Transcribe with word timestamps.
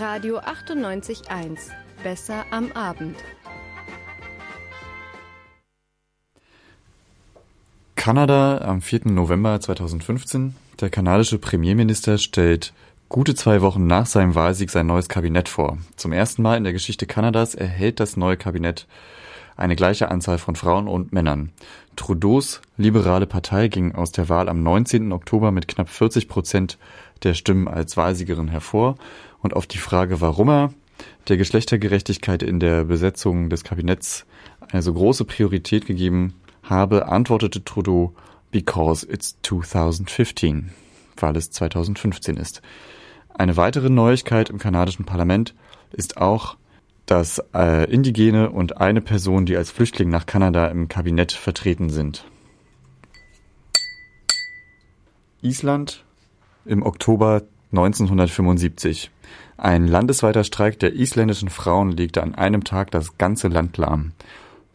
Radio 0.00 0.40
98.1. 0.40 1.58
Besser 2.02 2.44
am 2.50 2.72
Abend. 2.72 3.14
Kanada 7.94 8.58
am 8.58 8.82
4. 8.82 9.02
November 9.12 9.60
2015. 9.60 10.56
Der 10.80 10.90
kanadische 10.90 11.38
Premierminister 11.38 12.18
stellt 12.18 12.72
gute 13.08 13.36
zwei 13.36 13.62
Wochen 13.62 13.86
nach 13.86 14.06
seinem 14.06 14.34
Wahlsieg 14.34 14.70
sein 14.70 14.88
neues 14.88 15.08
Kabinett 15.08 15.48
vor. 15.48 15.78
Zum 15.94 16.10
ersten 16.10 16.42
Mal 16.42 16.56
in 16.56 16.64
der 16.64 16.72
Geschichte 16.72 17.06
Kanadas 17.06 17.54
erhält 17.54 18.00
das 18.00 18.16
neue 18.16 18.36
Kabinett 18.36 18.88
eine 19.58 19.76
gleiche 19.76 20.10
Anzahl 20.10 20.38
von 20.38 20.56
Frauen 20.56 20.86
und 20.86 21.12
Männern. 21.12 21.50
Trudeaus 21.96 22.62
liberale 22.76 23.26
Partei 23.26 23.66
ging 23.66 23.92
aus 23.92 24.12
der 24.12 24.28
Wahl 24.28 24.48
am 24.48 24.62
19. 24.62 25.12
Oktober 25.12 25.50
mit 25.50 25.66
knapp 25.66 25.88
40 25.88 26.28
Prozent 26.28 26.78
der 27.24 27.34
Stimmen 27.34 27.66
als 27.66 27.96
Wahlsiegerin 27.96 28.48
hervor. 28.48 28.94
Und 29.40 29.54
auf 29.54 29.66
die 29.66 29.78
Frage, 29.78 30.20
warum 30.20 30.48
er 30.48 30.74
der 31.26 31.36
Geschlechtergerechtigkeit 31.36 32.42
in 32.42 32.60
der 32.60 32.84
Besetzung 32.84 33.50
des 33.50 33.64
Kabinetts 33.64 34.26
eine 34.70 34.82
so 34.82 34.94
große 34.94 35.24
Priorität 35.24 35.86
gegeben 35.86 36.34
habe, 36.62 37.08
antwortete 37.08 37.64
Trudeau, 37.64 38.14
because 38.52 39.06
it's 39.10 39.36
2015, 39.42 40.70
weil 41.16 41.36
es 41.36 41.50
2015 41.50 42.36
ist. 42.36 42.62
Eine 43.34 43.56
weitere 43.56 43.90
Neuigkeit 43.90 44.50
im 44.50 44.58
kanadischen 44.58 45.04
Parlament 45.04 45.54
ist 45.92 46.16
auch, 46.16 46.56
dass 47.10 47.42
äh, 47.54 47.90
Indigene 47.90 48.50
und 48.50 48.76
eine 48.76 49.00
Person, 49.00 49.46
die 49.46 49.56
als 49.56 49.70
Flüchtling 49.70 50.10
nach 50.10 50.26
Kanada 50.26 50.66
im 50.68 50.88
Kabinett 50.88 51.32
vertreten 51.32 51.88
sind. 51.88 52.24
Island 55.40 56.04
im 56.66 56.82
Oktober 56.82 57.42
1975. 57.72 59.10
Ein 59.56 59.86
landesweiter 59.86 60.44
Streik 60.44 60.78
der 60.78 60.94
isländischen 60.94 61.48
Frauen 61.48 61.92
legte 61.92 62.22
an 62.22 62.34
einem 62.34 62.64
Tag 62.64 62.90
das 62.90 63.16
ganze 63.16 63.48
Land 63.48 63.78
lahm. 63.78 64.12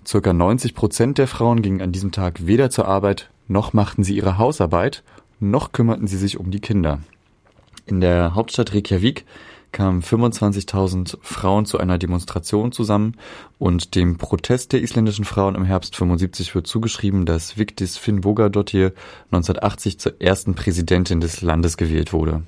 Circa 0.05 0.33
90 0.33 0.73
Prozent 0.73 1.17
der 1.17 1.27
Frauen 1.27 1.61
gingen 1.61 1.81
an 1.81 1.91
diesem 1.91 2.11
Tag 2.11 2.47
weder 2.47 2.69
zur 2.69 2.87
Arbeit, 2.87 3.29
noch 3.47 3.73
machten 3.73 4.03
sie 4.03 4.15
ihre 4.15 4.37
Hausarbeit, 4.37 5.03
noch 5.39 5.71
kümmerten 5.71 6.07
sie 6.07 6.17
sich 6.17 6.39
um 6.39 6.49
die 6.49 6.59
Kinder. 6.59 6.99
In 7.85 8.01
der 8.01 8.33
Hauptstadt 8.33 8.73
Reykjavik 8.73 9.25
kamen 9.73 10.01
25.000 10.01 11.17
Frauen 11.21 11.65
zu 11.65 11.77
einer 11.79 11.97
Demonstration 11.97 12.71
zusammen 12.71 13.17
und 13.59 13.95
dem 13.95 14.17
Protest 14.17 14.71
der 14.71 14.81
isländischen 14.81 15.25
Frauen 15.25 15.55
im 15.55 15.65
Herbst 15.65 15.97
75 15.97 16.55
wird 16.55 16.67
zugeschrieben, 16.67 17.25
dass 17.25 17.57
Vigdis 17.57 17.97
Finnbogadottir 17.97 18.93
1980 19.31 19.99
zur 19.99 20.21
ersten 20.21 20.55
Präsidentin 20.55 21.19
des 21.19 21.41
Landes 21.41 21.75
gewählt 21.75 22.13
wurde. 22.13 22.43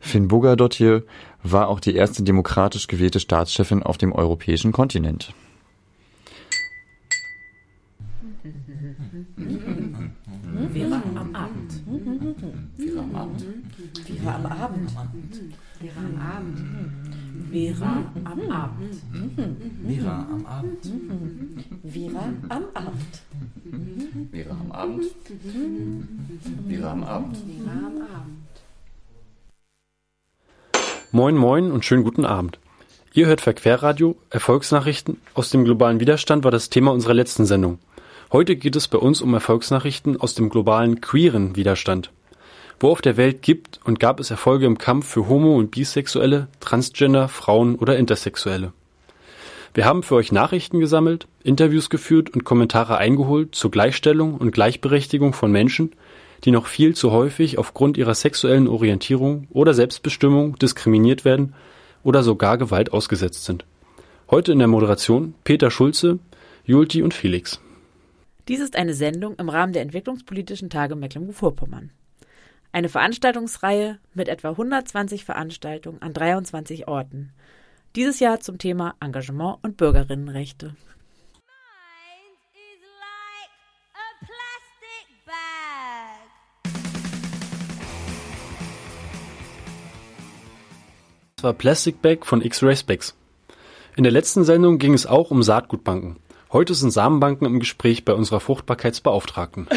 Finnbogadottir 0.00 1.04
war 1.42 1.68
auch 1.68 1.78
die 1.78 1.94
erste 1.94 2.24
demokratisch 2.24 2.88
gewählte 2.88 3.20
Staatschefin 3.20 3.82
auf 3.82 3.98
dem 3.98 4.12
europäischen 4.12 4.72
Kontinent. 4.72 5.32
Vera 10.72 11.02
am 11.14 11.34
Abend. 11.34 11.72
Vera 12.76 13.00
am 13.00 13.14
Abend. 13.14 13.44
Vera 14.06 14.34
am 14.34 14.46
Abend. 14.46 14.90
Vera 15.84 16.00
am 16.00 16.16
Abend. 16.18 16.58
Vera 17.52 18.06
am 18.24 18.50
Abend. 18.50 19.02
Vera 19.86 20.26
am 20.32 20.46
Abend. 20.46 20.86
Vera 21.82 22.20
am 22.22 22.66
Abend. 22.72 23.22
Vera 24.32 24.56
am 24.60 24.72
Abend. 24.72 25.12
Vera 26.68 26.90
am 26.90 27.04
Abend. 27.04 27.36
Vera 27.36 27.70
am 27.70 27.98
Abend. 28.00 28.38
Moin 31.12 31.36
Moin 31.36 31.70
und 31.70 31.84
schönen 31.84 32.04
guten 32.04 32.24
Abend. 32.24 32.58
Ihr 33.12 33.26
hört 33.26 33.42
Verquerradio, 33.42 34.16
Erfolgsnachrichten 34.30 35.18
aus 35.34 35.50
dem 35.50 35.64
globalen 35.64 36.00
Widerstand 36.00 36.44
war 36.44 36.50
das 36.50 36.70
Thema 36.70 36.92
unserer 36.92 37.14
letzten 37.14 37.44
Sendung. 37.44 37.78
Heute 38.32 38.56
geht 38.56 38.74
es 38.74 38.88
bei 38.88 38.98
uns 38.98 39.20
um 39.20 39.34
Erfolgsnachrichten 39.34 40.18
aus 40.18 40.34
dem 40.34 40.48
globalen 40.48 41.02
queeren 41.02 41.56
Widerstand. 41.56 42.10
Wo 42.80 42.90
auf 42.90 43.00
der 43.00 43.16
Welt 43.16 43.42
gibt 43.42 43.80
und 43.84 44.00
gab 44.00 44.20
es 44.20 44.30
Erfolge 44.30 44.66
im 44.66 44.78
Kampf 44.78 45.06
für 45.06 45.28
Homo- 45.28 45.56
und 45.56 45.70
Bisexuelle, 45.70 46.48
Transgender, 46.60 47.28
Frauen 47.28 47.76
oder 47.76 47.96
Intersexuelle. 47.96 48.72
Wir 49.74 49.84
haben 49.86 50.02
für 50.02 50.14
euch 50.14 50.30
Nachrichten 50.30 50.78
gesammelt, 50.78 51.26
Interviews 51.42 51.90
geführt 51.90 52.30
und 52.30 52.44
Kommentare 52.44 52.96
eingeholt 52.98 53.54
zur 53.54 53.70
Gleichstellung 53.72 54.36
und 54.36 54.52
Gleichberechtigung 54.52 55.32
von 55.32 55.50
Menschen, 55.50 55.92
die 56.44 56.50
noch 56.50 56.66
viel 56.66 56.94
zu 56.94 57.10
häufig 57.10 57.58
aufgrund 57.58 57.96
ihrer 57.96 58.14
sexuellen 58.14 58.68
Orientierung 58.68 59.48
oder 59.50 59.74
Selbstbestimmung 59.74 60.56
diskriminiert 60.58 61.24
werden 61.24 61.54
oder 62.04 62.22
sogar 62.22 62.58
Gewalt 62.58 62.92
ausgesetzt 62.92 63.44
sind. 63.44 63.64
Heute 64.30 64.52
in 64.52 64.58
der 64.58 64.68
Moderation 64.68 65.34
Peter 65.42 65.70
Schulze, 65.70 66.18
Julti 66.64 67.02
und 67.02 67.14
Felix. 67.14 67.60
Dies 68.46 68.60
ist 68.60 68.76
eine 68.76 68.94
Sendung 68.94 69.36
im 69.36 69.48
Rahmen 69.48 69.72
der 69.72 69.82
Entwicklungspolitischen 69.82 70.70
Tage 70.70 70.96
Mecklenburg-Vorpommern. 70.96 71.90
Eine 72.74 72.88
Veranstaltungsreihe 72.88 74.00
mit 74.14 74.28
etwa 74.28 74.48
120 74.48 75.24
Veranstaltungen 75.24 76.02
an 76.02 76.12
23 76.12 76.88
Orten. 76.88 77.30
Dieses 77.94 78.18
Jahr 78.18 78.40
zum 78.40 78.58
Thema 78.58 78.96
Engagement 78.98 79.58
und 79.62 79.76
Bürgerinnenrechte. 79.76 80.74
Das 91.36 91.44
war 91.44 91.52
Plastic 91.52 92.02
Bag 92.02 92.26
von 92.26 92.42
X-Ray 92.42 92.74
Specs. 92.74 93.16
In 93.94 94.02
der 94.02 94.12
letzten 94.12 94.42
Sendung 94.42 94.78
ging 94.78 94.94
es 94.94 95.06
auch 95.06 95.30
um 95.30 95.44
Saatgutbanken. 95.44 96.16
Heute 96.52 96.74
sind 96.74 96.90
Samenbanken 96.90 97.46
im 97.46 97.60
Gespräch 97.60 98.04
bei 98.04 98.14
unserer 98.14 98.40
Fruchtbarkeitsbeauftragten. 98.40 99.68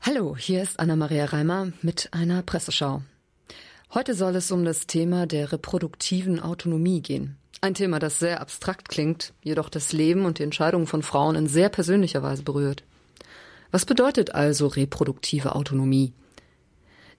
Hallo, 0.00 0.36
hier 0.36 0.62
ist 0.62 0.78
Anna-Maria 0.78 1.26
Reimer 1.26 1.72
mit 1.82 2.08
einer 2.12 2.42
Presseschau. 2.42 3.02
Heute 3.92 4.14
soll 4.14 4.36
es 4.36 4.50
um 4.52 4.64
das 4.64 4.86
Thema 4.86 5.26
der 5.26 5.50
reproduktiven 5.50 6.40
Autonomie 6.40 7.02
gehen. 7.02 7.36
Ein 7.60 7.74
Thema, 7.74 7.98
das 7.98 8.20
sehr 8.20 8.40
abstrakt 8.40 8.88
klingt, 8.88 9.34
jedoch 9.42 9.68
das 9.68 9.92
Leben 9.92 10.24
und 10.24 10.38
die 10.38 10.44
Entscheidungen 10.44 10.86
von 10.86 11.02
Frauen 11.02 11.34
in 11.34 11.46
sehr 11.48 11.68
persönlicher 11.68 12.22
Weise 12.22 12.44
berührt. 12.44 12.84
Was 13.72 13.84
bedeutet 13.86 14.34
also 14.34 14.68
reproduktive 14.68 15.56
Autonomie? 15.56 16.12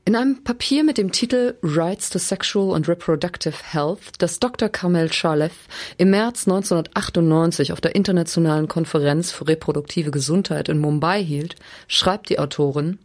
In 0.10 0.16
einem 0.16 0.44
Papier 0.44 0.84
mit 0.84 0.98
dem 0.98 1.12
Titel 1.12 1.54
Rights 1.62 2.10
to 2.10 2.18
Sexual 2.18 2.74
and 2.74 2.90
Reproductive 2.90 3.54
Health, 3.62 4.14
das 4.18 4.40
Dr. 4.40 4.68
Kamel 4.68 5.14
Shalev 5.14 5.54
im 6.00 6.10
März 6.10 6.48
1998 6.48 7.72
auf 7.74 7.80
der 7.80 7.94
Internationalen 7.94 8.68
Konferenz 8.68 9.30
für 9.30 9.48
reproduktive 9.48 10.10
Gesundheit 10.10 10.68
in 10.68 10.80
Mumbai 10.80 11.24
hielt, 11.24 11.58
schreibt 11.88 12.30
die 12.30 12.40
Autorin 12.40 12.98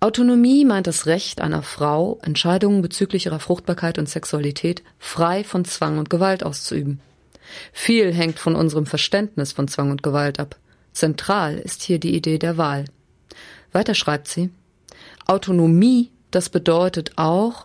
Autonomie 0.00 0.64
meint 0.64 0.88
das 0.88 1.06
Recht 1.06 1.40
einer 1.40 1.62
Frau, 1.62 2.18
Entscheidungen 2.22 2.82
bezüglich 2.82 3.26
ihrer 3.26 3.38
Fruchtbarkeit 3.38 3.96
und 3.96 4.08
Sexualität 4.08 4.82
frei 4.98 5.44
von 5.44 5.64
Zwang 5.64 5.98
und 5.98 6.10
Gewalt 6.10 6.42
auszuüben. 6.42 7.00
Viel 7.72 8.12
hängt 8.12 8.40
von 8.40 8.56
unserem 8.56 8.86
Verständnis 8.86 9.52
von 9.52 9.68
Zwang 9.68 9.92
und 9.92 10.02
Gewalt 10.02 10.40
ab. 10.40 10.56
Zentral 10.92 11.58
ist 11.58 11.80
hier 11.80 12.00
die 12.00 12.16
Idee 12.16 12.38
der 12.38 12.58
Wahl. 12.58 12.86
Weiter 13.70 13.94
schreibt 13.94 14.26
sie 14.26 14.50
Autonomie, 15.26 16.10
das 16.30 16.48
bedeutet 16.48 17.12
auch, 17.16 17.64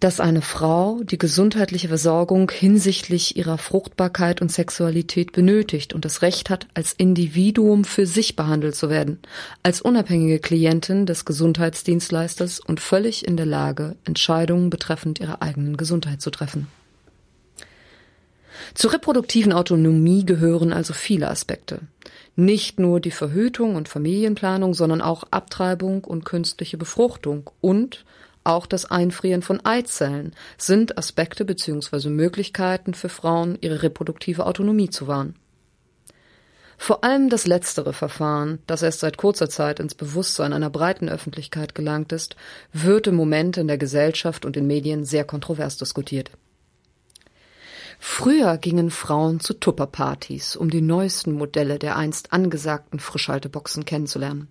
dass 0.00 0.20
eine 0.20 0.42
Frau 0.42 1.00
die 1.02 1.16
gesundheitliche 1.16 1.88
Versorgung 1.88 2.50
hinsichtlich 2.50 3.36
ihrer 3.36 3.56
Fruchtbarkeit 3.56 4.42
und 4.42 4.52
Sexualität 4.52 5.32
benötigt 5.32 5.94
und 5.94 6.04
das 6.04 6.20
Recht 6.20 6.50
hat, 6.50 6.68
als 6.74 6.92
Individuum 6.92 7.84
für 7.84 8.06
sich 8.06 8.36
behandelt 8.36 8.76
zu 8.76 8.90
werden, 8.90 9.20
als 9.62 9.80
unabhängige 9.80 10.38
Klientin 10.38 11.06
des 11.06 11.24
Gesundheitsdienstleisters 11.24 12.60
und 12.60 12.80
völlig 12.80 13.26
in 13.26 13.36
der 13.36 13.46
Lage, 13.46 13.96
Entscheidungen 14.04 14.68
betreffend 14.68 15.18
ihrer 15.18 15.40
eigenen 15.40 15.78
Gesundheit 15.78 16.20
zu 16.20 16.30
treffen. 16.30 16.68
Zur 18.74 18.92
reproduktiven 18.92 19.52
Autonomie 19.52 20.26
gehören 20.26 20.72
also 20.72 20.92
viele 20.92 21.30
Aspekte. 21.30 21.80
Nicht 22.36 22.78
nur 22.78 23.00
die 23.00 23.10
Verhütung 23.10 23.76
und 23.76 23.88
Familienplanung, 23.88 24.74
sondern 24.74 25.00
auch 25.00 25.24
Abtreibung 25.30 26.04
und 26.04 26.26
künstliche 26.26 26.76
Befruchtung 26.76 27.50
und 27.62 28.04
auch 28.44 28.66
das 28.66 28.84
Einfrieren 28.84 29.42
von 29.42 29.64
Eizellen 29.64 30.32
sind 30.56 30.98
Aspekte 30.98 31.44
bzw. 31.44 32.10
Möglichkeiten 32.10 32.94
für 32.94 33.08
Frauen, 33.08 33.58
ihre 33.60 33.82
reproduktive 33.82 34.46
Autonomie 34.46 34.90
zu 34.90 35.08
wahren. 35.08 35.34
Vor 36.78 37.02
allem 37.04 37.30
das 37.30 37.46
letztere 37.46 37.92
Verfahren, 37.92 38.58
das 38.66 38.82
erst 38.82 39.00
seit 39.00 39.16
kurzer 39.16 39.48
Zeit 39.48 39.80
ins 39.80 39.94
Bewusstsein 39.94 40.52
einer 40.52 40.70
breiten 40.70 41.08
Öffentlichkeit 41.08 41.74
gelangt 41.74 42.12
ist, 42.12 42.36
wird 42.72 43.06
im 43.06 43.16
Moment 43.16 43.56
in 43.56 43.66
der 43.66 43.78
Gesellschaft 43.78 44.44
und 44.44 44.56
in 44.56 44.66
Medien 44.66 45.04
sehr 45.04 45.24
kontrovers 45.24 45.78
diskutiert. 45.78 46.30
Früher 47.98 48.58
gingen 48.58 48.90
Frauen 48.90 49.40
zu 49.40 49.54
Tupperpartys, 49.54 50.56
um 50.56 50.70
die 50.70 50.82
neuesten 50.82 51.32
Modelle 51.32 51.78
der 51.78 51.96
einst 51.96 52.32
angesagten 52.32 52.98
Frischhalteboxen 52.98 53.84
kennenzulernen. 53.84 54.48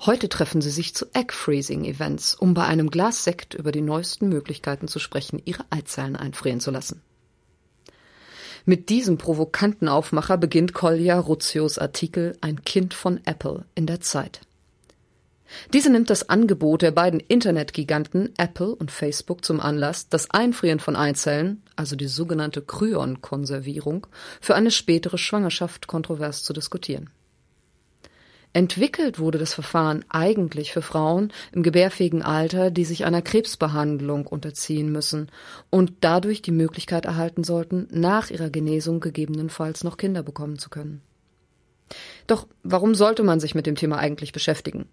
Heute 0.00 0.28
treffen 0.28 0.60
sie 0.60 0.70
sich 0.70 0.94
zu 0.94 1.06
Egg-Freezing-Events, 1.12 2.34
um 2.34 2.54
bei 2.54 2.64
einem 2.64 2.90
Glas 2.90 3.24
Sekt 3.24 3.54
über 3.54 3.72
die 3.72 3.80
neuesten 3.80 4.28
Möglichkeiten 4.28 4.88
zu 4.88 4.98
sprechen, 4.98 5.40
ihre 5.44 5.64
Eizellen 5.70 6.16
einfrieren 6.16 6.60
zu 6.60 6.70
lassen. 6.70 7.02
Mit 8.64 8.90
diesem 8.90 9.18
provokanten 9.18 9.88
Aufmacher 9.88 10.38
beginnt 10.38 10.72
Kolja 10.72 11.18
Ruzios 11.18 11.78
Artikel 11.78 12.36
Ein 12.40 12.64
Kind 12.64 12.94
von 12.94 13.20
Apple 13.24 13.64
in 13.74 13.86
der 13.86 14.00
Zeit. 14.00 14.40
Diese 15.72 15.90
nimmt 15.90 16.10
das 16.10 16.28
Angebot 16.28 16.82
der 16.82 16.90
beiden 16.90 17.20
Internetgiganten 17.20 18.30
Apple 18.38 18.74
und 18.74 18.90
Facebook 18.90 19.44
zum 19.44 19.60
Anlass, 19.60 20.08
das 20.08 20.30
Einfrieren 20.30 20.80
von 20.80 20.96
Eizellen, 20.96 21.62
also 21.76 21.96
die 21.96 22.06
sogenannte 22.06 22.62
Kryon-Konservierung, 22.62 24.06
für 24.40 24.54
eine 24.54 24.70
spätere 24.70 25.18
Schwangerschaft 25.18 25.86
kontrovers 25.86 26.42
zu 26.42 26.52
diskutieren. 26.52 27.10
Entwickelt 28.54 29.18
wurde 29.18 29.38
das 29.38 29.54
Verfahren 29.54 30.04
eigentlich 30.10 30.72
für 30.72 30.82
Frauen 30.82 31.32
im 31.52 31.62
gebärfähigen 31.62 32.22
Alter, 32.22 32.70
die 32.70 32.84
sich 32.84 33.06
einer 33.06 33.22
Krebsbehandlung 33.22 34.26
unterziehen 34.26 34.92
müssen 34.92 35.30
und 35.70 35.92
dadurch 36.02 36.42
die 36.42 36.50
Möglichkeit 36.50 37.06
erhalten 37.06 37.44
sollten, 37.44 37.88
nach 37.90 38.30
ihrer 38.30 38.50
Genesung 38.50 39.00
gegebenenfalls 39.00 39.84
noch 39.84 39.96
Kinder 39.96 40.22
bekommen 40.22 40.58
zu 40.58 40.68
können. 40.68 41.00
Doch 42.26 42.46
warum 42.62 42.94
sollte 42.94 43.22
man 43.22 43.40
sich 43.40 43.54
mit 43.54 43.66
dem 43.66 43.74
Thema 43.74 43.98
eigentlich 43.98 44.32
beschäftigen? 44.32 44.86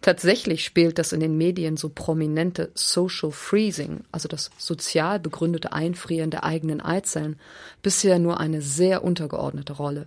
Tatsächlich 0.00 0.64
spielt 0.64 0.98
das 0.98 1.12
in 1.12 1.20
den 1.20 1.36
Medien 1.36 1.76
so 1.76 1.88
prominente 1.88 2.70
Social 2.74 3.32
Freezing, 3.32 4.04
also 4.12 4.28
das 4.28 4.50
sozial 4.56 5.18
begründete 5.18 5.72
Einfrieren 5.72 6.30
der 6.30 6.44
eigenen 6.44 6.80
Eizellen, 6.80 7.38
bisher 7.82 8.18
nur 8.18 8.38
eine 8.38 8.62
sehr 8.62 9.02
untergeordnete 9.02 9.72
Rolle. 9.72 10.06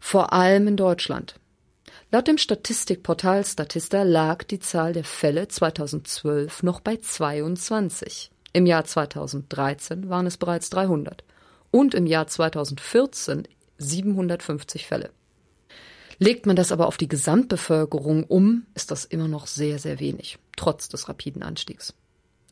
Vor 0.00 0.32
allem 0.32 0.66
in 0.66 0.76
Deutschland. 0.76 1.36
Laut 2.10 2.26
dem 2.26 2.36
Statistikportal 2.36 3.44
Statista 3.44 4.02
lag 4.02 4.42
die 4.42 4.58
Zahl 4.58 4.92
der 4.92 5.04
Fälle 5.04 5.46
2012 5.46 6.62
noch 6.64 6.80
bei 6.80 6.96
22. 6.96 8.32
Im 8.52 8.66
Jahr 8.66 8.84
2013 8.84 10.10
waren 10.10 10.26
es 10.26 10.36
bereits 10.36 10.68
300 10.70 11.24
und 11.70 11.94
im 11.94 12.06
Jahr 12.06 12.26
2014 12.26 13.44
750 13.78 14.86
Fälle. 14.86 15.10
Legt 16.22 16.46
man 16.46 16.54
das 16.54 16.70
aber 16.70 16.86
auf 16.86 16.98
die 16.98 17.08
Gesamtbevölkerung 17.08 18.22
um, 18.22 18.64
ist 18.76 18.92
das 18.92 19.04
immer 19.04 19.26
noch 19.26 19.48
sehr, 19.48 19.80
sehr 19.80 19.98
wenig, 19.98 20.38
trotz 20.56 20.88
des 20.88 21.08
rapiden 21.08 21.42
Anstiegs. 21.42 21.94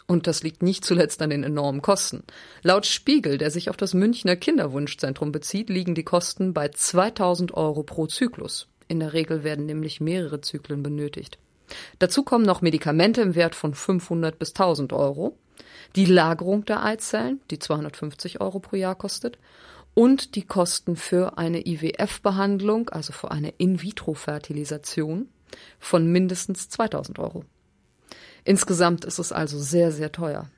Und 0.09 0.27
das 0.27 0.43
liegt 0.43 0.61
nicht 0.61 0.85
zuletzt 0.85 1.23
an 1.23 1.31
den 1.31 1.45
enormen 1.45 1.81
Kosten. 1.81 2.25
Laut 2.63 2.85
Spiegel, 2.85 3.39
der 3.39 3.53
sich 3.53 3.71
auf 3.71 3.77
das 3.77 3.95
Münchner 3.95 4.35
Kinderwunschzentrum 4.35 5.31
bezieht, 5.31 5.71
liegen 5.71 5.95
die 5.95 6.03
Kosten 6.03 6.53
bei 6.53 6.67
2000 6.67 7.55
Euro 7.55 7.85
pro 7.85 8.09
Zyklus. 8.09 8.67
In 8.89 8.99
der 8.99 9.13
Regel 9.13 9.45
werden 9.45 9.67
nämlich 9.67 10.01
mehrere 10.01 10.41
Zyklen 10.41 10.83
benötigt. 10.83 11.39
Dazu 12.01 12.25
kommen 12.25 12.45
noch 12.45 12.63
Medikamente 12.63 13.21
im 13.21 13.37
Wert 13.37 13.55
von 13.55 13.75
500 13.75 14.37
bis 14.37 14.49
1000 14.49 14.93
Euro, 14.93 15.39
die 15.95 16.07
Lagerung 16.07 16.65
der 16.65 16.85
Eizellen, 16.85 17.41
die 17.53 17.61
250 17.61 18.41
Euro 18.41 18.59
pro 18.59 18.75
Jahr 18.75 18.97
kostet, 18.97 19.39
und 19.95 20.35
die 20.35 20.47
Kosten 20.47 20.97
für 20.97 21.39
eine 21.39 21.67
IWF-Behandlung, 21.67 22.89
also 22.91 23.13
für 23.13 23.31
eine 23.31 23.51
In-vitro-Fertilisation, 23.59 25.29
von 25.79 26.11
mindestens 26.11 26.69
2000 26.69 27.19
Euro. 27.19 27.45
Insgesamt 28.45 29.05
ist 29.05 29.19
es 29.19 29.33
also 29.33 29.59
sehr, 29.59 29.93
sehr 29.93 30.13
teuer. 30.13 30.49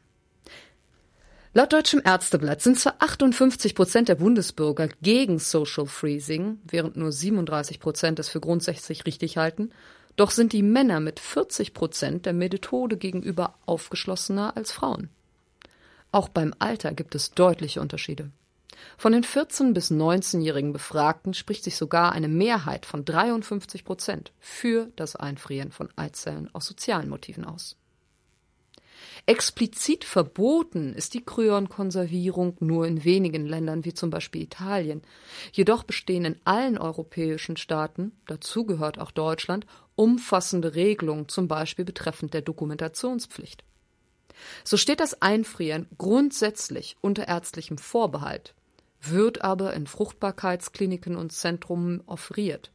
Laut 1.55 1.73
Deutschem 1.73 2.01
Ärzteblatt 2.03 2.63
sind 2.63 2.79
zwar 2.79 2.97
58 3.01 3.75
Prozent 3.75 4.09
der 4.09 4.15
Bundesbürger 4.15 4.89
gegen 5.03 5.39
Social 5.39 5.87
Freezing, 5.87 6.59
während 6.65 6.97
nur 6.97 7.13
37 7.13 7.79
Prozent 7.79 8.19
es 8.19 8.31
für 8.31 8.41
grundsätzlich 8.41 9.05
richtig 9.05 9.37
halten, 9.37 9.71
doch 10.17 10.31
sind 10.31 10.53
die 10.53 10.63
Männer 10.63 11.01
mit 11.01 11.21
40 11.21 11.75
Prozent 11.75 12.25
der 12.25 12.33
Methode 12.33 12.97
gegenüber 12.97 13.55
aufgeschlossener 13.67 14.57
als 14.57 14.73
Frauen. 14.73 15.11
Auch 16.11 16.29
beim 16.29 16.55
Alter 16.59 16.93
gibt 16.93 17.15
es 17.15 17.33
deutliche 17.33 17.81
Unterschiede. 17.81 18.31
Von 18.97 19.13
den 19.13 19.25
14 19.25 19.75
bis 19.75 19.91
19-jährigen 19.91 20.73
Befragten 20.73 21.35
spricht 21.35 21.65
sich 21.65 21.77
sogar 21.77 22.13
eine 22.13 22.29
Mehrheit 22.29 22.87
von 22.87 23.05
53 23.05 23.85
Prozent 23.85 24.33
für 24.39 24.91
das 24.97 25.17
Einfrieren 25.17 25.73
von 25.73 25.89
Eizellen 25.97 26.49
aus 26.55 26.67
sozialen 26.67 27.09
Motiven 27.09 27.45
aus. 27.45 27.77
Explizit 29.27 30.05
verboten 30.05 30.95
ist 30.95 31.15
die 31.15 31.25
Kryon-Konservierung 31.25 32.57
nur 32.61 32.87
in 32.87 33.05
wenigen 33.05 33.47
Ländern 33.47 33.85
wie 33.85 33.95
zum 33.95 34.11
Beispiel 34.11 34.43
Italien. 34.43 35.03
Jedoch 35.53 35.85
bestehen 35.85 36.25
in 36.25 36.41
allen 36.45 36.77
europäischen 36.77 37.57
Staaten, 37.57 38.13
dazu 38.27 38.65
gehört 38.65 38.99
auch 38.99 39.11
Deutschland, 39.11 39.67
umfassende 39.95 40.75
Regelungen, 40.75 41.29
zum 41.29 41.47
Beispiel 41.47 41.85
betreffend 41.85 42.35
der 42.35 42.43
Dokumentationspflicht. 42.43 43.65
So 44.65 44.77
steht 44.77 45.01
das 45.01 45.21
Einfrieren 45.23 45.87
grundsätzlich 45.99 46.97
unter 47.01 47.29
ärztlichem 47.29 47.79
Vorbehalt 47.79 48.55
wird 49.03 49.43
aber 49.43 49.75
in 49.75 49.87
Fruchtbarkeitskliniken 49.87 51.17
und 51.17 51.33
Zentren 51.33 52.03
offeriert 52.07 52.71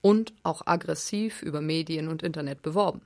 und 0.00 0.32
auch 0.42 0.66
aggressiv 0.66 1.42
über 1.42 1.60
Medien 1.60 2.08
und 2.08 2.22
Internet 2.22 2.62
beworben. 2.62 3.02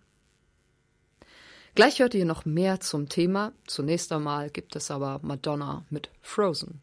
Gleich 1.74 2.00
hört 2.00 2.14
ihr 2.14 2.24
noch 2.24 2.44
mehr 2.44 2.80
zum 2.80 3.08
Thema. 3.08 3.52
Zunächst 3.66 4.10
einmal 4.12 4.50
gibt 4.50 4.74
es 4.74 4.90
aber 4.90 5.20
Madonna 5.22 5.84
mit 5.90 6.10
Frozen. 6.22 6.82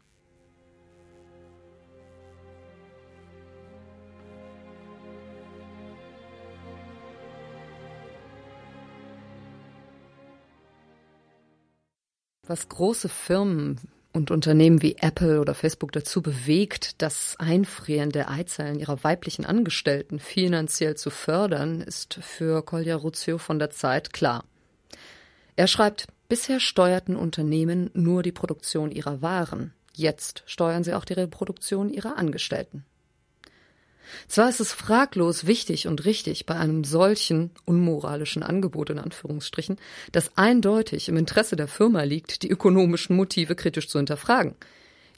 Was 12.46 12.68
große 12.68 13.08
Firmen 13.08 13.80
und 14.16 14.30
Unternehmen 14.30 14.82
wie 14.82 14.96
Apple 14.98 15.40
oder 15.40 15.54
Facebook 15.54 15.92
dazu 15.92 16.22
bewegt, 16.22 17.02
das 17.02 17.36
Einfrieren 17.38 18.10
der 18.10 18.30
Eizellen 18.30 18.78
ihrer 18.78 19.04
weiblichen 19.04 19.44
Angestellten 19.44 20.18
finanziell 20.18 20.96
zu 20.96 21.10
fördern, 21.10 21.82
ist 21.82 22.18
für 22.22 22.64
Kolja 22.64 22.96
Ruzio 22.96 23.38
von 23.38 23.58
der 23.58 23.70
Zeit 23.70 24.12
klar. 24.12 24.44
Er 25.54 25.66
schreibt, 25.66 26.06
bisher 26.28 26.60
steuerten 26.60 27.14
Unternehmen 27.14 27.90
nur 27.92 28.22
die 28.22 28.32
Produktion 28.32 28.90
ihrer 28.90 29.22
Waren, 29.22 29.74
jetzt 29.94 30.42
steuern 30.46 30.82
sie 30.82 30.94
auch 30.94 31.04
die 31.04 31.12
Reproduktion 31.12 31.90
ihrer 31.90 32.16
Angestellten. 32.16 32.84
Zwar 34.28 34.48
ist 34.48 34.60
es 34.60 34.72
fraglos 34.72 35.46
wichtig 35.46 35.86
und 35.88 36.04
richtig 36.04 36.46
bei 36.46 36.56
einem 36.56 36.84
solchen 36.84 37.50
unmoralischen 37.64 38.42
Angebot 38.42 38.90
in 38.90 38.98
Anführungsstrichen, 38.98 39.76
das 40.12 40.36
eindeutig 40.36 41.08
im 41.08 41.16
Interesse 41.16 41.56
der 41.56 41.68
Firma 41.68 42.02
liegt, 42.02 42.42
die 42.42 42.50
ökonomischen 42.50 43.16
Motive 43.16 43.54
kritisch 43.54 43.88
zu 43.88 43.98
hinterfragen. 43.98 44.54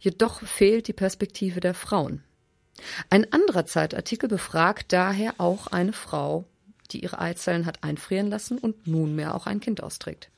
Jedoch 0.00 0.42
fehlt 0.42 0.88
die 0.88 0.92
Perspektive 0.92 1.61
der 1.61 1.75
Frauen. 1.75 2.23
Ein 3.11 3.33
anderer 3.33 3.66
Zeitartikel 3.66 4.28
befragt 4.28 4.92
daher 4.92 5.35
auch 5.38 5.66
eine 5.66 5.92
Frau, 5.92 6.45
die 6.92 7.02
ihre 7.02 7.18
Eizellen 7.18 7.66
hat 7.66 7.83
einfrieren 7.83 8.28
lassen 8.28 8.59
und 8.59 8.87
nunmehr 8.87 9.35
auch 9.35 9.47
ein 9.47 9.61
Kind 9.61 9.83
austrägt. 9.83 10.30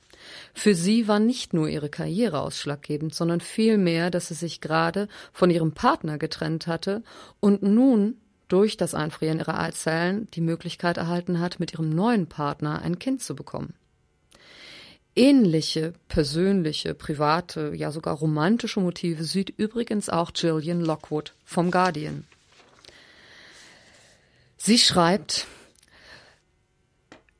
Für 0.53 0.75
sie 0.75 1.09
war 1.09 1.19
nicht 1.19 1.55
nur 1.55 1.69
ihre 1.69 1.89
Karriere 1.89 2.41
ausschlaggebend, 2.41 3.15
sondern 3.15 3.41
vielmehr, 3.41 4.11
dass 4.11 4.29
sie 4.29 4.35
sich 4.35 4.61
gerade 4.61 5.09
von 5.33 5.51
ihrem 5.51 5.73
Partner 5.73 6.19
getrennt 6.19 6.67
hatte 6.67 7.03
und 7.41 7.63
nun 7.63 8.17
durch 8.51 8.77
das 8.77 8.95
Einfrieren 8.95 9.39
ihrer 9.39 9.59
Eizellen 9.59 10.29
die 10.33 10.41
Möglichkeit 10.41 10.97
erhalten 10.97 11.41
hat, 11.41 11.61
mit 11.61 11.73
ihrem 11.73 11.91
neuen 11.91 12.27
Partner 12.27 12.83
ein 12.83 12.99
Kind 12.99 13.23
zu 13.23 13.35
bekommen. 13.35 13.75
Ähnliche 15.17 15.93
persönliche, 16.09 16.95
private, 16.95 17.73
ja 17.75 17.91
sogar 17.91 18.15
romantische 18.17 18.81
Motive 18.81 19.25
sieht 19.25 19.51
übrigens 19.51 20.09
auch 20.09 20.33
Gillian 20.33 20.81
Lockwood 20.81 21.35
vom 21.45 21.71
Guardian. 21.71 22.27
Sie 24.57 24.79
schreibt, 24.79 25.47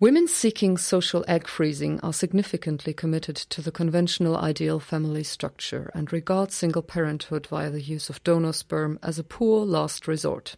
Women 0.01 0.27
seeking 0.29 0.79
social 0.79 1.23
egg 1.29 1.47
freezing 1.47 2.01
are 2.01 2.15
significantly 2.15 2.95
committed 2.95 3.37
to 3.51 3.61
the 3.61 3.71
conventional 3.71 4.35
ideal 4.35 4.81
family 4.81 5.23
structure 5.23 5.91
and 5.93 6.11
regard 6.11 6.53
single 6.53 6.83
parenthood 6.83 7.47
via 7.47 7.71
the 7.71 7.83
use 7.83 8.09
of 8.09 8.25
donor 8.25 8.55
sperm 8.55 8.99
as 9.03 9.19
a 9.19 9.23
poor 9.23 9.67
last 9.67 10.09
resort. 10.09 10.57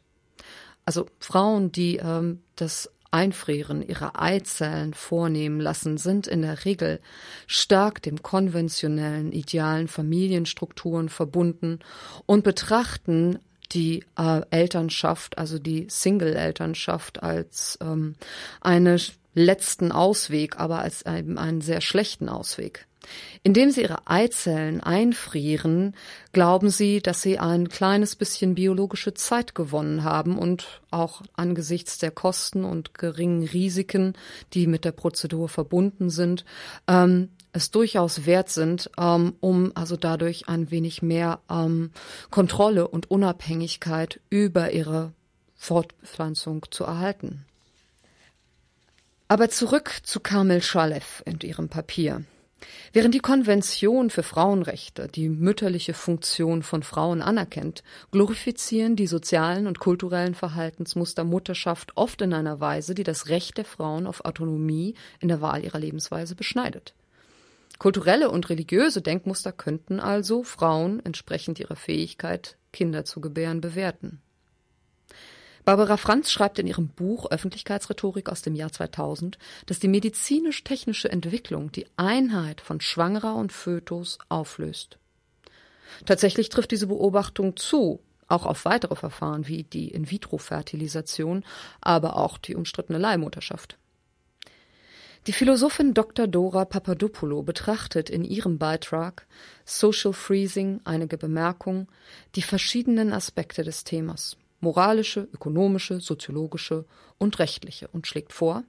Also 0.84 1.06
Frauen, 1.18 1.72
die 1.72 1.96
ähm, 1.96 2.42
das 2.56 2.90
Einfrieren 3.12 3.82
ihrer 3.86 4.20
Eizellen 4.20 4.94
vornehmen 4.94 5.60
lassen, 5.60 5.98
sind 5.98 6.26
in 6.26 6.42
der 6.42 6.64
Regel 6.64 6.98
stark 7.46 8.00
dem 8.02 8.22
konventionellen, 8.22 9.32
idealen 9.32 9.86
Familienstrukturen 9.86 11.10
verbunden 11.10 11.80
und 12.24 12.42
betrachten 12.42 13.38
die 13.74 14.04
äh, 14.18 14.42
Elternschaft, 14.50 15.38
also 15.38 15.58
die 15.58 15.86
Single-Elternschaft 15.88 17.22
als 17.22 17.78
ähm, 17.82 18.14
einen 18.60 19.00
letzten 19.34 19.92
Ausweg, 19.92 20.58
aber 20.58 20.80
als 20.80 21.04
einen, 21.04 21.38
einen 21.38 21.60
sehr 21.60 21.80
schlechten 21.80 22.28
Ausweg. 22.28 22.86
Indem 23.42 23.70
sie 23.70 23.82
ihre 23.82 24.06
Eizellen 24.06 24.80
einfrieren, 24.80 25.96
glauben 26.32 26.70
sie, 26.70 27.00
dass 27.00 27.20
sie 27.22 27.38
ein 27.38 27.68
kleines 27.68 28.14
bisschen 28.14 28.54
biologische 28.54 29.14
Zeit 29.14 29.56
gewonnen 29.56 30.04
haben 30.04 30.38
und 30.38 30.80
auch 30.92 31.22
angesichts 31.34 31.98
der 31.98 32.12
Kosten 32.12 32.64
und 32.64 32.94
geringen 32.94 33.42
Risiken, 33.42 34.14
die 34.54 34.68
mit 34.68 34.84
der 34.84 34.92
Prozedur 34.92 35.48
verbunden 35.48 36.10
sind, 36.10 36.44
ähm, 36.86 37.30
es 37.52 37.70
durchaus 37.70 38.26
wert 38.26 38.48
sind, 38.48 38.90
ähm, 38.98 39.34
um 39.40 39.72
also 39.74 39.96
dadurch 39.96 40.48
ein 40.48 40.70
wenig 40.70 41.02
mehr 41.02 41.40
ähm, 41.50 41.90
Kontrolle 42.30 42.88
und 42.88 43.10
Unabhängigkeit 43.10 44.20
über 44.30 44.72
ihre 44.72 45.12
Fortpflanzung 45.56 46.64
zu 46.70 46.84
erhalten. 46.84 47.44
Aber 49.28 49.48
zurück 49.48 50.00
zu 50.02 50.20
Kamel 50.20 50.62
Schalev 50.62 51.22
und 51.26 51.44
ihrem 51.44 51.68
Papier. 51.68 52.24
Während 52.92 53.14
die 53.14 53.20
Konvention 53.20 54.10
für 54.10 54.22
Frauenrechte 54.22 55.08
die 55.08 55.28
mütterliche 55.28 55.94
Funktion 55.94 56.62
von 56.62 56.82
Frauen 56.82 57.22
anerkennt, 57.22 57.82
glorifizieren 58.10 58.94
die 58.94 59.06
sozialen 59.06 59.66
und 59.66 59.78
kulturellen 59.78 60.34
Verhaltensmuster 60.34 61.24
Mutterschaft 61.24 61.92
oft 61.96 62.22
in 62.22 62.34
einer 62.34 62.60
Weise, 62.60 62.94
die 62.94 63.04
das 63.04 63.28
Recht 63.28 63.56
der 63.56 63.64
Frauen 63.64 64.06
auf 64.06 64.24
Autonomie 64.24 64.94
in 65.20 65.28
der 65.28 65.40
Wahl 65.40 65.64
ihrer 65.64 65.78
Lebensweise 65.78 66.34
beschneidet. 66.34 66.94
Kulturelle 67.82 68.30
und 68.30 68.48
religiöse 68.48 69.02
Denkmuster 69.02 69.50
könnten 69.50 69.98
also 69.98 70.44
Frauen 70.44 71.04
entsprechend 71.04 71.58
ihrer 71.58 71.74
Fähigkeit, 71.74 72.56
Kinder 72.72 73.04
zu 73.04 73.20
gebären, 73.20 73.60
bewerten. 73.60 74.22
Barbara 75.64 75.96
Franz 75.96 76.30
schreibt 76.30 76.60
in 76.60 76.68
ihrem 76.68 76.86
Buch 76.86 77.28
Öffentlichkeitsrhetorik 77.32 78.28
aus 78.28 78.40
dem 78.40 78.54
Jahr 78.54 78.70
2000, 78.70 79.36
dass 79.66 79.80
die 79.80 79.88
medizinisch-technische 79.88 81.10
Entwicklung 81.10 81.72
die 81.72 81.86
Einheit 81.96 82.60
von 82.60 82.80
Schwangerer 82.80 83.34
und 83.34 83.52
Fötus 83.52 84.18
auflöst. 84.28 84.98
Tatsächlich 86.06 86.50
trifft 86.50 86.70
diese 86.70 86.86
Beobachtung 86.86 87.56
zu, 87.56 87.98
auch 88.28 88.46
auf 88.46 88.64
weitere 88.64 88.94
Verfahren 88.94 89.48
wie 89.48 89.64
die 89.64 89.88
In-vitro-Fertilisation, 89.88 91.44
aber 91.80 92.16
auch 92.16 92.38
die 92.38 92.54
umstrittene 92.54 92.98
Leihmutterschaft. 92.98 93.76
Die 95.28 95.32
Philosophin 95.32 95.94
Dr. 95.94 96.26
Dora 96.26 96.64
Papadopoulou 96.64 97.44
betrachtet 97.44 98.10
in 98.10 98.24
ihrem 98.24 98.58
Beitrag 98.58 99.26
Social 99.64 100.12
Freezing 100.12 100.80
einige 100.82 101.16
Bemerkungen, 101.16 101.86
die 102.34 102.42
verschiedenen 102.42 103.12
Aspekte 103.12 103.62
des 103.62 103.84
Themas 103.84 104.36
moralische, 104.62 105.28
ökonomische, 105.32 106.00
soziologische 106.00 106.86
und 107.18 107.38
rechtliche 107.38 107.88
und 107.88 108.06
schlägt 108.06 108.32
vor, 108.32 108.64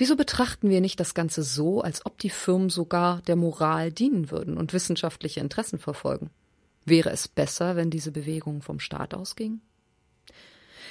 Wieso 0.00 0.14
betrachten 0.14 0.70
wir 0.70 0.80
nicht 0.80 1.00
das 1.00 1.12
Ganze 1.12 1.42
so, 1.42 1.80
als 1.80 2.06
ob 2.06 2.18
die 2.18 2.30
Firmen 2.30 2.70
sogar 2.70 3.20
der 3.22 3.34
Moral 3.34 3.90
dienen 3.90 4.30
würden 4.30 4.56
und 4.56 4.72
wissenschaftliche 4.72 5.40
Interessen 5.40 5.80
verfolgen? 5.80 6.30
Wäre 6.84 7.10
es 7.10 7.26
besser, 7.26 7.74
wenn 7.74 7.90
diese 7.90 8.12
Bewegungen 8.12 8.62
vom 8.62 8.78
Staat 8.78 9.12
ausgingen? 9.12 9.60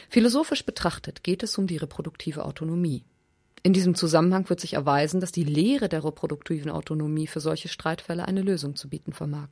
Philosophisch 0.10 0.66
betrachtet 0.66 1.24
geht 1.24 1.42
es 1.42 1.58
um 1.58 1.68
die 1.68 1.78
reproduktive 1.78 2.44
Autonomie. 2.44 3.06
In 3.68 3.74
diesem 3.74 3.96
Zusammenhang 3.96 4.48
wird 4.48 4.62
sich 4.62 4.76
erweisen, 4.76 5.20
dass 5.20 5.34
die 5.34 5.44
Lehre 5.44 5.90
der 5.90 6.06
reproduktiven 6.06 6.72
Autonomie 6.72 7.28
für 7.28 7.42
solche 7.42 7.68
Streitfälle 7.68 8.26
eine 8.26 8.42
Lösung 8.42 8.78
zu 8.78 8.88
bieten 8.88 9.12
vermag. 9.12 9.50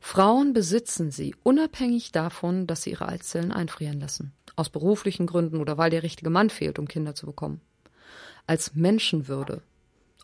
Frauen 0.00 0.52
besitzen 0.52 1.10
sie, 1.10 1.34
unabhängig 1.42 2.12
davon, 2.12 2.66
dass 2.66 2.82
sie 2.82 2.90
ihre 2.90 3.08
Eizellen 3.08 3.52
einfrieren 3.52 4.00
lassen. 4.00 4.34
Aus 4.54 4.68
beruflichen 4.68 5.26
Gründen 5.26 5.56
oder 5.62 5.78
weil 5.78 5.88
der 5.88 6.02
richtige 6.02 6.28
Mann 6.28 6.50
fehlt, 6.50 6.78
um 6.78 6.88
Kinder 6.88 7.14
zu 7.14 7.24
bekommen. 7.24 7.62
Als 8.46 8.74
Menschenwürde, 8.74 9.62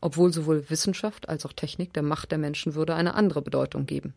obwohl 0.03 0.31
sowohl 0.31 0.69
Wissenschaft 0.69 1.31
als 1.31 1.47
auch 1.47 1.55
Technik 1.55 1.95
der 1.95 2.03
Macht 2.03 2.31
der 2.31 2.37
Menschenwürde 2.37 2.95
eine 2.95 3.15
andere 3.15 3.41
Bedeutung 3.41 3.87
geben. 3.87 4.13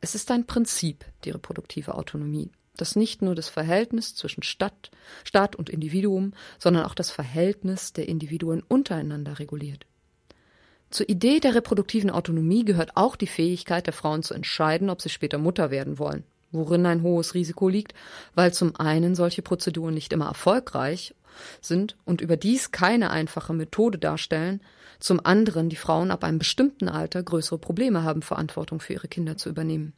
Es 0.00 0.14
ist 0.14 0.30
ein 0.30 0.46
Prinzip, 0.46 1.04
die 1.24 1.30
reproduktive 1.30 1.96
Autonomie, 1.96 2.52
das 2.76 2.96
nicht 2.96 3.22
nur 3.22 3.34
das 3.34 3.48
Verhältnis 3.48 4.14
zwischen 4.14 4.42
Stadt, 4.42 4.90
Staat 5.22 5.56
und 5.56 5.70
Individuum, 5.70 6.32
sondern 6.58 6.84
auch 6.84 6.94
das 6.94 7.10
Verhältnis 7.10 7.92
der 7.92 8.08
Individuen 8.08 8.62
untereinander 8.66 9.38
reguliert. 9.38 9.86
Zur 10.90 11.08
Idee 11.08 11.40
der 11.40 11.54
reproduktiven 11.54 12.10
Autonomie 12.10 12.64
gehört 12.64 12.96
auch 12.96 13.16
die 13.16 13.26
Fähigkeit 13.26 13.86
der 13.86 13.92
Frauen 13.92 14.22
zu 14.22 14.34
entscheiden, 14.34 14.90
ob 14.90 15.02
sie 15.02 15.08
später 15.08 15.38
Mutter 15.38 15.70
werden 15.70 15.98
wollen, 15.98 16.24
worin 16.52 16.86
ein 16.86 17.02
hohes 17.02 17.34
Risiko 17.34 17.68
liegt, 17.68 17.94
weil 18.34 18.54
zum 18.54 18.76
einen 18.76 19.14
solche 19.14 19.42
Prozeduren 19.42 19.94
nicht 19.94 20.12
immer 20.12 20.26
erfolgreich 20.26 21.14
sind 21.60 21.96
und 22.04 22.20
überdies 22.20 22.70
keine 22.70 23.10
einfache 23.10 23.52
Methode 23.52 23.98
darstellen, 23.98 24.60
zum 25.00 25.24
anderen 25.24 25.68
die 25.68 25.76
Frauen 25.76 26.12
ab 26.12 26.22
einem 26.22 26.38
bestimmten 26.38 26.88
Alter 26.88 27.22
größere 27.22 27.58
Probleme 27.58 28.04
haben, 28.04 28.22
Verantwortung 28.22 28.80
für 28.80 28.92
ihre 28.92 29.08
Kinder 29.08 29.36
zu 29.36 29.48
übernehmen. 29.48 29.94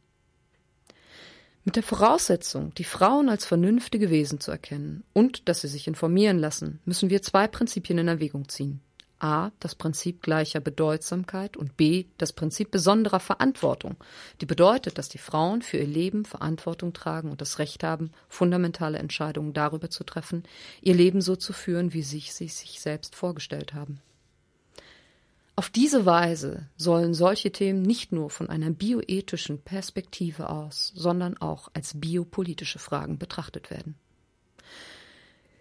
Mit 1.67 1.75
der 1.75 1.83
Voraussetzung, 1.83 2.73
die 2.75 2.85
Frauen 2.85 3.27
als 3.27 3.43
vernünftige 3.43 4.09
Wesen 4.09 4.39
zu 4.39 4.51
erkennen 4.51 5.03
und 5.11 5.49
dass 5.49 5.59
sie 5.59 5.67
sich 5.67 5.89
informieren 5.89 6.39
lassen, 6.39 6.79
müssen 6.85 7.09
wir 7.09 7.21
zwei 7.21 7.45
Prinzipien 7.49 7.99
in 7.99 8.07
Erwägung 8.07 8.47
ziehen 8.47 8.79
a. 9.19 9.51
das 9.59 9.75
Prinzip 9.75 10.21
gleicher 10.21 10.61
Bedeutsamkeit 10.61 11.57
und 11.57 11.75
b. 11.75 12.05
das 12.17 12.31
Prinzip 12.31 12.71
besonderer 12.71 13.19
Verantwortung, 13.19 13.97
die 14.39 14.45
bedeutet, 14.45 14.97
dass 14.97 15.09
die 15.09 15.17
Frauen 15.17 15.61
für 15.61 15.75
ihr 15.75 15.87
Leben 15.87 16.23
Verantwortung 16.23 16.93
tragen 16.93 17.31
und 17.31 17.41
das 17.41 17.59
Recht 17.59 17.83
haben, 17.83 18.11
fundamentale 18.29 18.99
Entscheidungen 18.99 19.51
darüber 19.51 19.89
zu 19.89 20.05
treffen, 20.05 20.43
ihr 20.81 20.95
Leben 20.95 21.19
so 21.19 21.35
zu 21.35 21.51
führen, 21.51 21.91
wie 21.91 22.03
sich 22.03 22.33
sie 22.33 22.47
sich 22.47 22.79
selbst 22.79 23.13
vorgestellt 23.13 23.73
haben. 23.73 23.99
Auf 25.59 25.71
diese 25.71 26.05
Weise 26.05 26.67
sollen 26.77 27.15
solche 27.15 27.51
Themen 27.51 27.81
nicht 27.81 28.11
nur 28.11 28.29
von 28.29 28.47
einer 28.47 28.69
bioethischen 28.69 29.59
Perspektive 29.59 30.51
aus, 30.51 30.93
sondern 30.95 31.35
auch 31.37 31.69
als 31.73 31.99
biopolitische 31.99 32.77
Fragen 32.77 33.17
betrachtet 33.17 33.71
werden. 33.71 33.95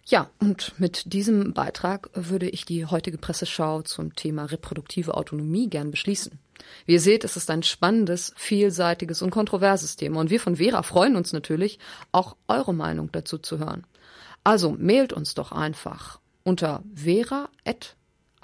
Ja, 0.05 0.29
und 0.39 0.79
mit 0.79 1.15
diesem 1.15 1.55
Beitrag 1.55 2.11
würde 2.13 2.47
ich 2.47 2.67
die 2.67 2.85
heutige 2.85 3.17
Presseschau 3.17 3.81
zum 3.83 4.15
Thema 4.15 4.45
reproduktive 4.45 5.15
Autonomie 5.15 5.71
gern 5.71 5.91
beschließen. 5.91 6.39
Wie 6.85 6.93
ihr 6.93 7.01
seht, 7.01 7.25
es 7.25 7.39
ist 7.39 7.49
ein 7.49 7.63
spannendes, 7.63 8.35
vielseitiges 8.37 9.23
und 9.23 9.31
kontroverses 9.31 9.97
Thema 9.97 10.21
und 10.21 10.29
wir 10.29 10.41
von 10.41 10.57
Vera 10.57 10.83
freuen 10.83 11.17
uns 11.17 11.33
natürlich, 11.33 11.79
auch 12.13 12.37
eure 12.49 12.75
Meinung 12.75 13.11
dazu 13.13 13.39
zu 13.39 13.59
hören. 13.59 13.87
Also 14.45 14.77
mailt 14.79 15.15
uns 15.15 15.33
doch 15.33 15.53
einfach 15.53 16.21
unter 16.45 16.83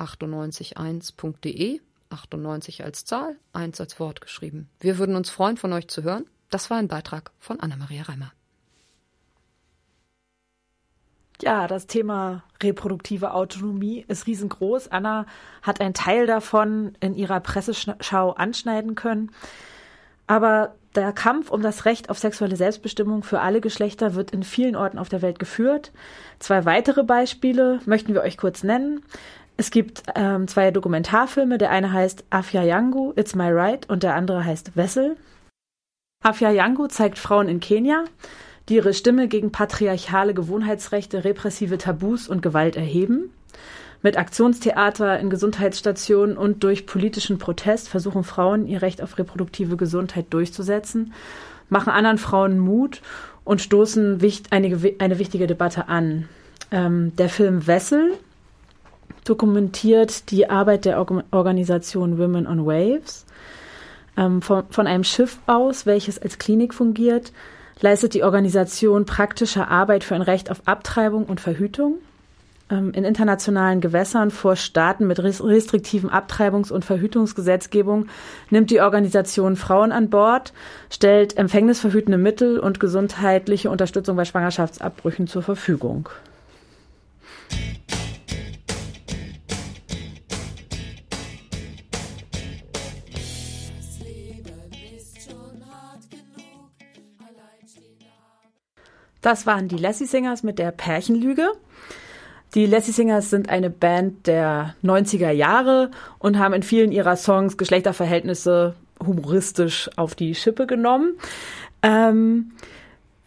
vera.981.de 0.06 1.80
98 2.10 2.84
als 2.84 3.04
Zahl, 3.04 3.36
1 3.52 3.80
als 3.80 3.98
Wort 3.98 4.20
geschrieben. 4.20 4.68
Wir 4.80 4.98
würden 4.98 5.16
uns 5.16 5.30
freuen, 5.30 5.56
von 5.56 5.72
euch 5.72 5.88
zu 5.88 6.02
hören. 6.02 6.26
Das 6.50 6.68
war 6.68 6.76
ein 6.76 6.88
Beitrag 6.88 7.30
von 7.38 7.60
Anna-Maria 7.60 8.02
Reimer. 8.02 8.32
Ja, 11.40 11.66
das 11.66 11.86
Thema 11.86 12.44
reproduktive 12.62 13.32
Autonomie 13.32 14.04
ist 14.06 14.26
riesengroß. 14.26 14.88
Anna 14.88 15.26
hat 15.62 15.80
einen 15.80 15.94
Teil 15.94 16.26
davon 16.26 16.92
in 17.00 17.14
ihrer 17.14 17.40
Presseschau 17.40 18.32
anschneiden 18.32 18.94
können. 18.94 19.32
Aber 20.28 20.76
der 20.94 21.12
Kampf 21.12 21.50
um 21.50 21.62
das 21.62 21.84
Recht 21.84 22.10
auf 22.10 22.18
sexuelle 22.18 22.56
Selbstbestimmung 22.56 23.22
für 23.22 23.40
alle 23.40 23.60
Geschlechter 23.60 24.14
wird 24.14 24.30
in 24.30 24.42
vielen 24.42 24.76
Orten 24.76 24.98
auf 24.98 25.08
der 25.08 25.22
Welt 25.22 25.38
geführt. 25.38 25.90
Zwei 26.38 26.64
weitere 26.64 27.02
Beispiele 27.02 27.80
möchten 27.86 28.14
wir 28.14 28.22
euch 28.22 28.36
kurz 28.36 28.62
nennen. 28.62 29.02
Es 29.62 29.70
gibt 29.70 30.02
ähm, 30.16 30.48
zwei 30.48 30.72
Dokumentarfilme. 30.72 31.56
Der 31.56 31.70
eine 31.70 31.92
heißt 31.92 32.24
Afya 32.30 32.64
Yangu, 32.64 33.12
It's 33.14 33.36
My 33.36 33.48
Right 33.48 33.88
und 33.88 34.02
der 34.02 34.16
andere 34.16 34.44
heißt 34.44 34.76
Wessel. 34.76 35.16
Afya 36.24 36.50
Yangu 36.50 36.88
zeigt 36.88 37.16
Frauen 37.16 37.48
in 37.48 37.60
Kenia 37.60 38.02
die 38.68 38.74
ihre 38.76 38.92
Stimme 38.92 39.28
gegen 39.28 39.52
patriarchale 39.52 40.34
Gewohnheitsrechte, 40.34 41.24
repressive 41.24 41.78
Tabus 41.78 42.28
und 42.28 42.42
Gewalt 42.42 42.76
erheben. 42.76 43.30
Mit 44.02 44.16
Aktionstheater 44.16 45.20
in 45.20 45.30
Gesundheitsstationen 45.30 46.36
und 46.36 46.64
durch 46.64 46.86
politischen 46.86 47.38
Protest 47.38 47.88
versuchen 47.88 48.24
Frauen, 48.24 48.66
ihr 48.66 48.82
Recht 48.82 49.00
auf 49.00 49.16
reproduktive 49.16 49.76
Gesundheit 49.76 50.26
durchzusetzen, 50.30 51.12
machen 51.68 51.92
anderen 51.92 52.18
Frauen 52.18 52.58
Mut 52.58 53.00
und 53.44 53.60
stoßen 53.60 54.20
eine, 54.50 54.94
eine 54.98 55.18
wichtige 55.18 55.46
Debatte 55.46 55.88
an. 55.88 56.28
Ähm, 56.72 57.14
der 57.16 57.28
Film 57.28 57.66
Wessel 57.66 58.12
dokumentiert 59.24 60.30
die 60.30 60.48
Arbeit 60.50 60.84
der 60.84 60.98
Organisation 61.30 62.18
Women 62.18 62.46
on 62.46 62.66
Waves. 62.66 63.24
Ähm, 64.16 64.42
von, 64.42 64.64
von 64.70 64.86
einem 64.86 65.04
Schiff 65.04 65.38
aus, 65.46 65.86
welches 65.86 66.20
als 66.20 66.38
Klinik 66.38 66.74
fungiert, 66.74 67.32
leistet 67.80 68.14
die 68.14 68.22
Organisation 68.22 69.06
praktische 69.06 69.68
Arbeit 69.68 70.04
für 70.04 70.14
ein 70.14 70.22
Recht 70.22 70.50
auf 70.50 70.62
Abtreibung 70.66 71.24
und 71.24 71.40
Verhütung. 71.40 71.98
ähm, 72.72 72.92
in 72.94 73.04
internationalen 73.04 73.80
Gewässern 73.80 74.30
vor 74.30 74.56
Staaten 74.56 75.06
mit 75.06 75.22
restriktiven 75.22 76.10
Abtreibungs- 76.10 76.72
und 76.72 76.84
Verhütungsgesetzgebung 76.84 78.06
nimmt 78.50 78.70
die 78.70 78.80
Organisation 78.80 79.56
Frauen 79.56 79.92
an 79.92 80.10
Bord, 80.10 80.52
stellt 80.90 81.36
empfängnisverhütende 81.36 82.18
Mittel 82.18 82.58
und 82.58 82.80
gesundheitliche 82.80 83.70
Unterstützung 83.70 84.16
bei 84.16 84.24
Schwangerschaftsabbrüchen 84.24 85.26
zur 85.26 85.42
Verfügung. 85.42 86.08
Das 99.22 99.46
waren 99.46 99.68
die 99.68 99.76
Lassie 99.76 100.06
Singers 100.06 100.42
mit 100.42 100.58
der 100.58 100.72
Pärchenlüge. 100.72 101.48
Die 102.54 102.66
Lassie 102.66 102.92
Singers 102.92 103.30
sind 103.30 103.48
eine 103.48 103.70
Band 103.70 104.26
der 104.26 104.74
90er 104.84 105.30
Jahre 105.30 105.90
und 106.18 106.38
haben 106.38 106.52
in 106.52 106.62
vielen 106.62 106.92
ihrer 106.92 107.16
Songs 107.16 107.56
Geschlechterverhältnisse 107.56 108.74
humoristisch 109.00 109.88
auf 109.96 110.14
die 110.14 110.34
Schippe 110.34 110.66
genommen. 110.66 111.14
Ähm, 111.82 112.52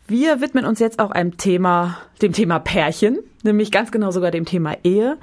wir 0.07 0.41
widmen 0.41 0.65
uns 0.65 0.79
jetzt 0.79 0.99
auch 0.99 1.11
einem 1.11 1.37
Thema, 1.37 1.97
dem 2.21 2.33
Thema 2.33 2.59
Pärchen, 2.59 3.19
nämlich 3.43 3.71
ganz 3.71 3.91
genau 3.91 4.11
sogar 4.11 4.29
dem 4.29 4.45
Thema 4.45 4.75
Ehe. 4.83 5.17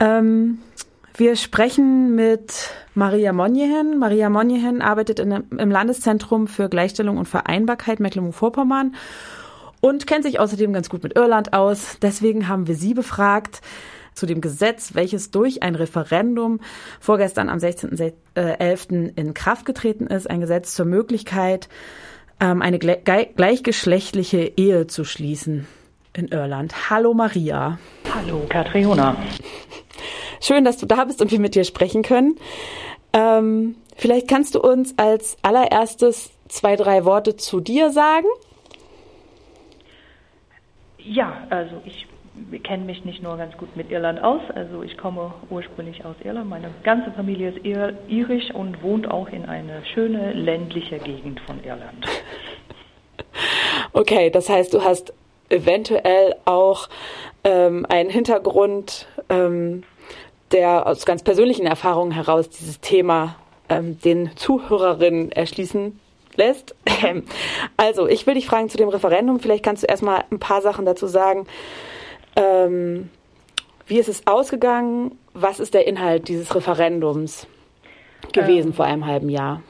Ähm, 0.00 0.58
wir 1.16 1.36
sprechen 1.36 2.14
mit 2.14 2.70
Maria 2.94 3.32
Monjehen. 3.32 3.98
Maria 3.98 4.30
Monjehen 4.30 4.82
arbeitet 4.82 5.20
in, 5.20 5.32
im 5.32 5.70
Landeszentrum 5.70 6.48
für 6.48 6.68
Gleichstellung 6.68 7.18
und 7.18 7.28
Vereinbarkeit 7.28 8.00
Mecklenburg-Vorpommern 8.00 8.94
und 9.80 10.06
kennt 10.06 10.24
sich 10.24 10.40
außerdem 10.40 10.72
ganz 10.72 10.88
gut 10.88 11.02
mit 11.02 11.16
Irland 11.16 11.52
aus. 11.52 11.98
Deswegen 12.02 12.48
haben 12.48 12.66
wir 12.66 12.74
sie 12.74 12.94
befragt 12.94 13.60
zu 14.14 14.26
dem 14.26 14.40
Gesetz, 14.40 14.94
welches 14.94 15.30
durch 15.30 15.62
ein 15.62 15.74
Referendum 15.74 16.60
vorgestern 17.00 17.48
am 17.48 17.58
16.11. 17.58 19.12
in 19.16 19.34
Kraft 19.34 19.64
getreten 19.64 20.08
ist. 20.08 20.28
Ein 20.28 20.40
Gesetz 20.40 20.74
zur 20.74 20.86
Möglichkeit, 20.86 21.68
ähm, 22.40 22.62
eine 22.62 22.78
gleichgeschlechtliche 22.78 24.52
Ehe 24.56 24.86
zu 24.88 25.04
schließen 25.04 25.66
in 26.12 26.28
Irland. 26.28 26.90
Hallo 26.90 27.14
Maria. 27.14 27.78
Hallo 28.12 28.44
Katriona. 28.48 29.16
Schön, 30.40 30.64
dass 30.64 30.78
du 30.78 30.86
da 30.86 31.04
bist 31.04 31.22
und 31.22 31.30
wir 31.30 31.40
mit 31.40 31.54
dir 31.54 31.64
sprechen 31.64 32.02
können. 32.02 32.36
Ähm, 33.12 33.76
vielleicht 33.96 34.28
kannst 34.28 34.54
du 34.54 34.60
uns 34.60 34.94
als 34.98 35.36
allererstes 35.42 36.30
zwei, 36.48 36.76
drei 36.76 37.04
Worte 37.04 37.36
zu 37.36 37.60
dir 37.60 37.90
sagen 37.90 38.26
ja, 41.08 41.46
also 41.50 41.80
ich 41.84 42.06
kenne 42.62 42.84
mich 42.84 43.04
nicht 43.04 43.22
nur 43.22 43.36
ganz 43.36 43.56
gut 43.56 43.74
mit 43.76 43.90
Irland 43.90 44.22
aus, 44.22 44.40
also 44.54 44.82
ich 44.82 44.96
komme 44.96 45.32
ursprünglich 45.50 46.04
aus 46.04 46.16
Irland. 46.22 46.48
Meine 46.48 46.70
ganze 46.84 47.10
Familie 47.12 47.50
ist 47.50 47.64
ir 47.64 47.94
irisch 48.08 48.50
und 48.52 48.82
wohnt 48.82 49.10
auch 49.10 49.28
in 49.28 49.44
einer 49.44 49.84
schönen 49.94 50.36
ländlichen 50.36 51.02
Gegend 51.02 51.40
von 51.40 51.62
Irland. 51.64 52.06
Okay, 53.92 54.30
das 54.30 54.48
heißt, 54.48 54.74
du 54.74 54.84
hast 54.84 55.12
eventuell 55.48 56.34
auch 56.44 56.88
ähm, 57.42 57.86
einen 57.88 58.10
Hintergrund, 58.10 59.06
ähm, 59.28 59.82
der 60.52 60.86
aus 60.86 61.06
ganz 61.06 61.22
persönlichen 61.22 61.66
Erfahrungen 61.66 62.12
heraus 62.12 62.48
dieses 62.48 62.80
Thema 62.80 63.36
ähm, 63.68 63.98
den 64.00 64.36
Zuhörerinnen 64.36 65.32
erschließen 65.32 65.98
lässt. 66.38 66.74
Also, 67.76 68.08
ich 68.08 68.26
will 68.26 68.34
dich 68.34 68.46
fragen 68.46 68.68
zu 68.68 68.76
dem 68.76 68.88
Referendum. 68.88 69.38
Vielleicht 69.38 69.64
kannst 69.64 69.82
du 69.82 69.86
erstmal 69.86 70.24
ein 70.30 70.38
paar 70.38 70.62
Sachen 70.62 70.84
dazu 70.84 71.06
sagen. 71.06 71.46
Ähm, 72.34 73.10
wie 73.86 73.98
ist 73.98 74.08
es 74.08 74.26
ausgegangen? 74.26 75.18
Was 75.34 75.60
ist 75.60 75.74
der 75.74 75.86
Inhalt 75.86 76.28
dieses 76.28 76.54
Referendums 76.54 77.46
gewesen 78.32 78.68
ähm, 78.68 78.74
vor 78.74 78.84
einem 78.84 79.06
halben 79.06 79.28
Jahr? 79.28 79.62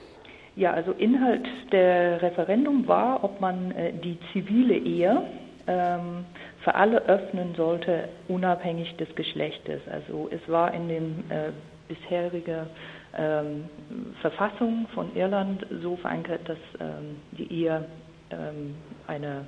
Ja, 0.56 0.72
also 0.72 0.92
Inhalt 0.92 1.46
der 1.70 2.20
Referendum 2.20 2.88
war, 2.88 3.22
ob 3.22 3.40
man 3.40 3.70
äh, 3.72 3.92
die 3.92 4.18
zivile 4.32 4.74
Ehe 4.74 5.22
ähm, 5.68 6.24
für 6.64 6.74
alle 6.74 7.02
öffnen 7.06 7.54
sollte, 7.56 8.08
unabhängig 8.26 8.96
des 8.96 9.14
Geschlechtes. 9.14 9.80
Also 9.88 10.28
es 10.32 10.40
war 10.50 10.74
in 10.74 10.88
dem 10.88 11.24
äh, 11.28 11.52
bisherigen 11.86 12.66
ähm, 13.16 13.64
Verfassung 14.20 14.86
von 14.94 15.14
Irland 15.16 15.66
so 15.82 15.96
verankert, 15.96 16.48
dass 16.48 16.58
ähm, 16.80 17.16
die 17.32 17.50
Ehe 17.52 17.84
ähm, 18.30 18.74
eine 19.06 19.46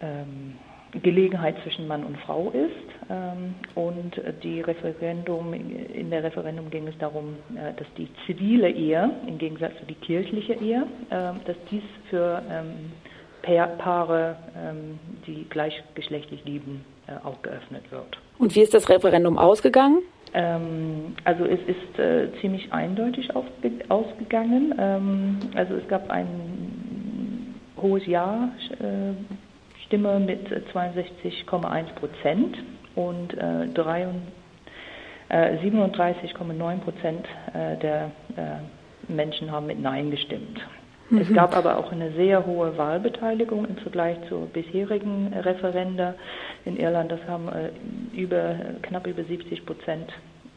ähm, 0.00 0.54
Gelegenheit 1.02 1.56
zwischen 1.62 1.86
Mann 1.88 2.04
und 2.04 2.16
Frau 2.18 2.50
ist. 2.50 3.10
Ähm, 3.10 3.54
und 3.74 4.20
die 4.42 4.60
Referendum, 4.60 5.52
in 5.52 6.10
der 6.10 6.22
Referendum 6.22 6.70
ging 6.70 6.86
es 6.86 6.96
darum, 6.98 7.36
äh, 7.54 7.74
dass 7.76 7.86
die 7.98 8.08
zivile 8.26 8.70
Ehe, 8.70 9.10
im 9.26 9.38
Gegensatz 9.38 9.72
zu 9.78 9.86
die 9.86 9.94
kirchliche 9.94 10.54
Ehe, 10.54 10.86
äh, 11.10 11.32
dass 11.44 11.56
dies 11.70 11.82
für 12.10 12.42
ähm, 12.50 12.92
Paare, 13.78 14.34
die 15.24 15.46
gleichgeschlechtlich 15.48 16.44
lieben, 16.44 16.84
äh, 17.06 17.12
auch 17.24 17.40
geöffnet 17.42 17.84
wird. 17.92 18.18
Und 18.38 18.56
wie 18.56 18.60
ist 18.60 18.74
das 18.74 18.88
Referendum 18.88 19.38
ausgegangen? 19.38 20.02
Ähm, 20.36 21.16
also 21.24 21.44
es 21.46 21.58
ist 21.66 21.98
äh, 21.98 22.28
ziemlich 22.42 22.70
eindeutig 22.70 23.34
ausge 23.34 23.72
ausgegangen. 23.88 24.74
Ähm, 24.78 25.38
also 25.54 25.74
es 25.74 25.88
gab 25.88 26.10
ein 26.10 27.54
hohes 27.80 28.06
Ja-Stimme 28.06 29.16
mit 30.20 30.46
62,1 30.74 31.94
Prozent 31.94 32.58
und 32.94 33.32
äh, 33.32 33.66
37,9 35.30 36.78
Prozent 36.80 37.26
äh, 37.54 37.76
der 37.78 38.10
äh, 38.36 39.12
Menschen 39.12 39.50
haben 39.50 39.66
mit 39.66 39.80
Nein 39.80 40.10
gestimmt. 40.10 40.60
Mhm. 41.10 41.18
Es 41.18 41.32
gab 41.32 41.56
aber 41.56 41.78
auch 41.78 41.92
eine 41.92 42.12
sehr 42.12 42.46
hohe 42.46 42.76
Wahlbeteiligung 42.76 43.66
im 43.66 43.76
Vergleich 43.76 44.16
zur 44.28 44.46
bisherigen 44.46 45.32
Referenda 45.32 46.14
in 46.64 46.76
Irland. 46.76 47.12
Das 47.12 47.20
haben 47.28 47.48
äh, 47.48 47.70
über, 48.16 48.56
knapp 48.82 49.06
über 49.06 49.22
70 49.22 49.64
Prozent 49.64 50.10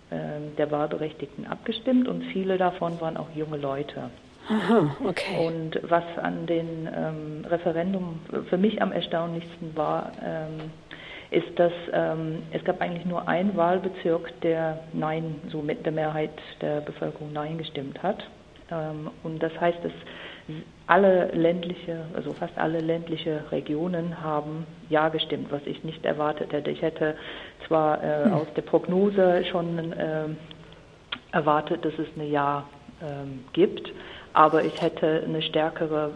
äh, 0.09 0.15
der 0.57 0.71
Wahlberechtigten 0.71 1.45
abgestimmt 1.47 2.07
und 2.07 2.23
viele 2.33 2.57
davon 2.57 2.99
waren 2.99 3.17
auch 3.17 3.29
junge 3.35 3.57
Leute. 3.57 4.09
Aha, 4.49 4.95
okay. 5.05 5.45
Und 5.45 5.79
was 5.83 6.03
an 6.21 6.47
dem 6.47 6.87
ähm, 6.87 7.45
Referendum 7.47 8.19
für 8.49 8.57
mich 8.57 8.81
am 8.81 8.91
erstaunlichsten 8.91 9.75
war, 9.75 10.11
ähm, 10.25 10.71
ist, 11.29 11.59
dass 11.59 11.73
ähm, 11.93 12.41
es 12.51 12.63
gab 12.63 12.81
eigentlich 12.81 13.05
nur 13.05 13.27
einen 13.27 13.55
Wahlbezirk, 13.55 14.33
der 14.41 14.79
Nein, 14.93 15.35
so 15.51 15.61
mit 15.61 15.85
der 15.85 15.91
Mehrheit 15.91 16.31
der 16.61 16.81
Bevölkerung 16.81 17.31
Nein 17.31 17.59
gestimmt 17.59 18.01
hat. 18.01 18.27
Ähm, 18.71 19.11
und 19.23 19.43
das 19.43 19.51
heißt, 19.59 19.77
dass 19.83 19.91
alle 20.87 21.27
ländliche, 21.27 22.05
also 22.15 22.33
fast 22.33 22.57
alle 22.57 22.79
ländliche 22.79 23.43
Regionen 23.51 24.21
haben 24.21 24.65
Ja 24.89 25.09
gestimmt, 25.09 25.51
was 25.51 25.61
ich 25.65 25.83
nicht 25.83 26.03
erwartet 26.05 26.51
hätte. 26.51 26.71
Ich 26.71 26.81
hätte 26.81 27.15
zwar 27.67 28.03
äh, 28.03 28.25
hm. 28.25 28.33
aus 28.33 28.47
der 28.55 28.63
Prognose 28.63 29.45
schon 29.51 29.93
äh, 29.93 30.25
erwartet, 31.31 31.85
dass 31.85 31.93
es 31.93 32.07
eine 32.15 32.27
Ja 32.27 32.65
äh, 33.01 33.05
gibt, 33.53 33.91
aber 34.33 34.63
ich 34.63 34.81
hätte 34.81 35.23
eine 35.25 35.41
stärkere, 35.41 36.11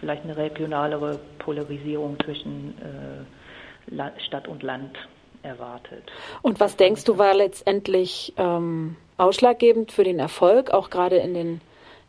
vielleicht 0.00 0.24
eine 0.24 0.36
regionalere 0.36 1.18
Polarisierung 1.38 2.18
zwischen 2.24 2.74
äh, 2.80 4.10
Stadt 4.26 4.48
und 4.48 4.62
Land 4.62 4.96
erwartet. 5.42 6.02
Und 6.42 6.60
was 6.60 6.76
denkst 6.76 7.04
du 7.04 7.18
war 7.18 7.34
letztendlich 7.34 8.34
ähm, 8.36 8.96
ausschlaggebend 9.16 9.92
für 9.92 10.04
den 10.04 10.18
Erfolg, 10.18 10.70
auch 10.70 10.90
gerade 10.90 11.16
in 11.16 11.34
den 11.34 11.60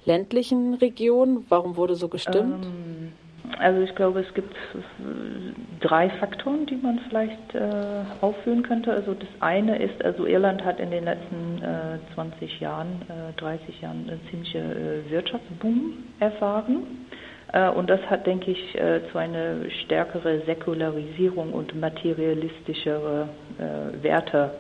ländlichen 0.07 0.73
Region? 0.75 1.45
Warum 1.49 1.77
wurde 1.77 1.95
so 1.95 2.07
gestimmt? 2.07 2.65
Ähm, 2.65 3.11
also 3.59 3.81
ich 3.81 3.95
glaube, 3.95 4.21
es 4.21 4.33
gibt 4.33 4.53
drei 5.79 6.09
Faktoren, 6.09 6.65
die 6.65 6.75
man 6.75 6.99
vielleicht 7.07 7.55
äh, 7.55 8.03
aufführen 8.21 8.63
könnte. 8.63 8.91
Also 8.91 9.13
das 9.13 9.29
eine 9.39 9.81
ist, 9.81 10.03
also 10.03 10.25
Irland 10.25 10.63
hat 10.65 10.79
in 10.79 10.91
den 10.91 11.05
letzten 11.05 11.61
äh, 11.61 12.13
20 12.13 12.59
Jahren, 12.59 13.01
äh, 13.09 13.39
30 13.39 13.81
Jahren 13.81 14.09
einen 14.09 14.21
ziemlichen 14.29 14.71
äh, 14.71 15.09
Wirtschaftsboom 15.09 15.93
erfahren. 16.19 17.05
Äh, 17.53 17.69
und 17.69 17.89
das 17.89 18.01
hat, 18.09 18.27
denke 18.27 18.51
ich, 18.51 18.75
äh, 18.75 19.01
zu 19.11 19.17
einer 19.17 19.69
stärkeren 19.85 20.41
Säkularisierung 20.45 21.53
und 21.53 21.79
materialistischere 21.79 23.29
Werte 24.03 24.51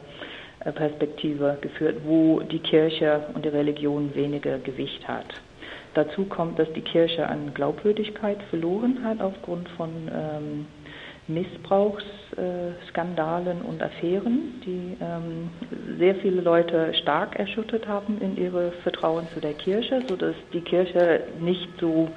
Perspektive 0.71 1.57
geführt, 1.61 1.97
wo 2.05 2.41
die 2.41 2.59
Kirche 2.59 3.25
und 3.33 3.45
die 3.45 3.49
Religion 3.49 4.13
weniger 4.15 4.59
Gewicht 4.59 5.07
hat. 5.07 5.25
Dazu 5.93 6.25
kommt, 6.25 6.59
dass 6.59 6.69
die 6.73 6.81
Kirche 6.81 7.25
an 7.27 7.53
Glaubwürdigkeit 7.53 8.43
verloren 8.49 8.99
hat 9.03 9.21
aufgrund 9.21 9.69
von 9.69 9.89
ähm, 10.13 10.65
Missbrauchsskandalen 11.27 13.61
und 13.61 13.81
Affären, 13.83 14.61
die 14.65 14.97
ähm, 15.01 15.49
sehr 15.97 16.15
viele 16.15 16.41
Leute 16.41 16.93
stark 16.93 17.37
erschüttert 17.37 17.85
haben 17.87 18.19
in 18.21 18.37
ihre 18.37 18.71
Vertrauen 18.83 19.27
zu 19.33 19.41
der 19.41 19.53
Kirche, 19.53 20.03
sodass 20.07 20.35
die 20.53 20.61
Kirche 20.61 21.23
nicht 21.39 21.67
so 21.79 22.09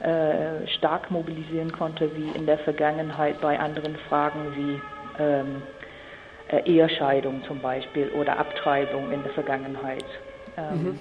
äh, 0.00 0.66
stark 0.78 1.10
mobilisieren 1.10 1.72
konnte 1.72 2.10
wie 2.16 2.30
in 2.36 2.46
der 2.46 2.58
Vergangenheit 2.58 3.40
bei 3.40 3.58
anderen 3.58 3.96
Fragen 4.08 4.40
wie 4.56 4.80
ähm, 5.22 5.46
äh, 5.46 5.77
Ehescheidung 6.50 7.42
zum 7.44 7.60
Beispiel 7.60 8.08
oder 8.10 8.38
Abtreibung 8.38 9.10
in 9.12 9.22
der 9.22 9.32
Vergangenheit. 9.32 10.04
Ähm, 10.56 10.82
mhm. 10.82 11.00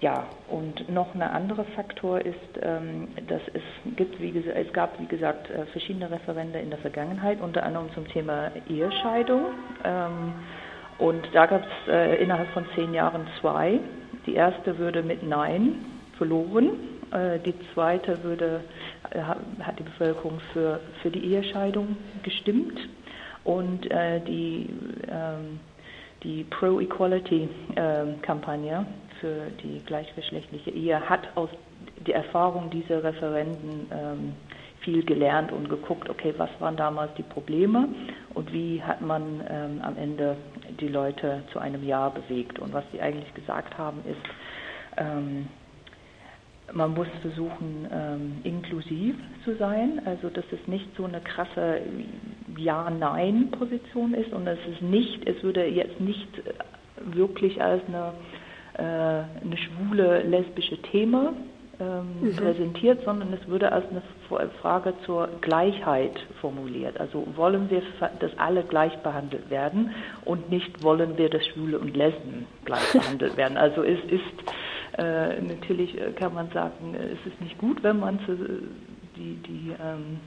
Ja, 0.00 0.24
und 0.48 0.88
noch 0.88 1.14
ein 1.14 1.20
anderer 1.20 1.64
Faktor 1.76 2.20
ist, 2.20 2.36
ähm, 2.62 3.08
dass 3.28 3.42
es 3.52 3.62
gibt, 3.96 4.18
wie 4.18 4.30
gesagt, 4.30 4.56
es 4.56 4.72
gab, 4.72 4.98
wie 4.98 5.06
gesagt, 5.06 5.50
äh, 5.50 5.66
verschiedene 5.66 6.10
Referende 6.10 6.58
in 6.58 6.70
der 6.70 6.78
Vergangenheit, 6.78 7.38
unter 7.42 7.64
anderem 7.64 7.92
zum 7.92 8.08
Thema 8.08 8.50
Ehescheidung. 8.68 9.46
Ähm, 9.84 10.32
und 10.96 11.28
da 11.34 11.44
gab 11.44 11.62
es 11.62 11.92
äh, 11.92 12.22
innerhalb 12.22 12.48
von 12.50 12.64
zehn 12.74 12.94
Jahren 12.94 13.26
zwei. 13.40 13.78
Die 14.26 14.34
erste 14.34 14.78
würde 14.78 15.02
mit 15.02 15.22
Nein 15.22 15.84
verloren. 16.16 16.70
Äh, 17.10 17.38
die 17.40 17.54
zweite 17.74 18.22
würde, 18.22 18.64
äh, 19.10 19.20
hat 19.20 19.78
die 19.78 19.82
Bevölkerung 19.82 20.40
für, 20.54 20.80
für 21.02 21.10
die 21.10 21.24
Ehescheidung 21.24 21.96
gestimmt. 22.22 22.78
Und 23.44 23.90
äh, 23.90 24.20
die, 24.20 24.68
ähm, 25.08 25.60
die 26.22 26.44
Pro-Equality-Kampagne 26.44 28.78
ähm, 28.78 28.86
für 29.20 29.50
die 29.62 29.82
gleichgeschlechtliche 29.84 30.70
Ehe 30.70 31.08
hat 31.08 31.28
aus 31.34 31.50
der 32.06 32.16
Erfahrung 32.16 32.70
dieser 32.70 33.02
Referenden 33.02 33.90
ähm, 33.92 34.34
viel 34.80 35.04
gelernt 35.04 35.52
und 35.52 35.68
geguckt, 35.68 36.08
okay, 36.08 36.34
was 36.36 36.50
waren 36.58 36.76
damals 36.76 37.12
die 37.14 37.22
Probleme 37.22 37.88
und 38.34 38.52
wie 38.52 38.82
hat 38.82 39.02
man 39.02 39.42
ähm, 39.48 39.80
am 39.82 39.96
Ende 39.96 40.36
die 40.80 40.88
Leute 40.88 41.42
zu 41.52 41.58
einem 41.58 41.86
Ja 41.86 42.08
bewegt. 42.08 42.58
Und 42.58 42.72
was 42.72 42.84
sie 42.92 43.00
eigentlich 43.00 43.32
gesagt 43.34 43.76
haben, 43.76 44.00
ist, 44.06 44.20
ähm, 44.96 45.48
man 46.72 46.94
muss 46.94 47.08
versuchen, 47.22 47.88
ähm, 47.92 48.38
inklusiv 48.44 49.16
zu 49.44 49.56
sein, 49.56 50.00
also 50.04 50.28
dass 50.28 50.44
es 50.52 50.66
nicht 50.66 50.88
so 50.96 51.04
eine 51.04 51.20
krasse 51.20 51.80
Ja-Nein-Position 52.56 54.14
ist 54.14 54.32
und 54.32 54.46
es 54.46 54.58
ist 54.70 54.82
nicht, 54.82 55.28
es 55.28 55.42
würde 55.42 55.66
jetzt 55.66 56.00
nicht 56.00 56.28
wirklich 57.04 57.60
als 57.62 57.82
eine, 57.88 58.12
äh, 58.74 59.44
eine 59.44 59.56
schwule 59.56 60.22
lesbische 60.22 60.80
Thema 60.82 61.32
ähm, 61.80 62.08
mhm. 62.20 62.36
präsentiert, 62.36 63.02
sondern 63.04 63.32
es 63.32 63.48
würde 63.48 63.72
als 63.72 63.84
eine 63.90 64.02
Frage 64.60 64.94
zur 65.06 65.28
Gleichheit 65.40 66.20
formuliert. 66.40 67.00
Also 67.00 67.26
wollen 67.36 67.70
wir, 67.70 67.82
dass 68.18 68.38
alle 68.38 68.62
gleich 68.64 68.96
behandelt 68.98 69.50
werden 69.50 69.90
und 70.24 70.50
nicht 70.50 70.82
wollen 70.84 71.16
wir, 71.16 71.30
dass 71.30 71.46
Schwule 71.46 71.78
und 71.78 71.96
Lesben 71.96 72.46
gleich 72.64 72.92
behandelt 72.92 73.36
werden. 73.36 73.56
Also 73.56 73.82
es 73.82 73.98
ist 74.10 74.52
äh, 74.98 75.40
natürlich 75.40 76.00
äh, 76.00 76.12
kann 76.12 76.34
man 76.34 76.50
sagen, 76.50 76.94
äh, 76.94 77.12
es 77.12 77.32
ist 77.32 77.40
nicht 77.40 77.58
gut, 77.58 77.82
wenn 77.82 78.00
man 78.00 78.20
zu, 78.26 78.36
die, 79.16 79.36
die, 79.46 79.72
ähm, 79.82 80.20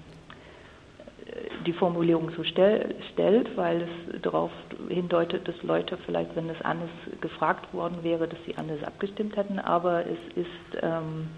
die 1.65 1.73
Formulierung 1.73 2.31
so 2.35 2.43
stell, 2.43 2.95
stellt, 3.13 3.55
weil 3.57 3.83
es 3.83 4.21
darauf 4.21 4.51
hindeutet, 4.89 5.47
dass 5.47 5.61
Leute 5.63 5.97
vielleicht, 6.05 6.35
wenn 6.35 6.49
es 6.49 6.61
anders 6.61 6.89
gefragt 7.21 7.73
worden 7.73 7.99
wäre, 8.03 8.27
dass 8.27 8.39
sie 8.45 8.55
anders 8.55 8.83
abgestimmt 8.83 9.35
hätten. 9.35 9.59
Aber 9.59 10.05
es 10.05 10.19
ist 10.35 10.81
ähm, 10.81 11.29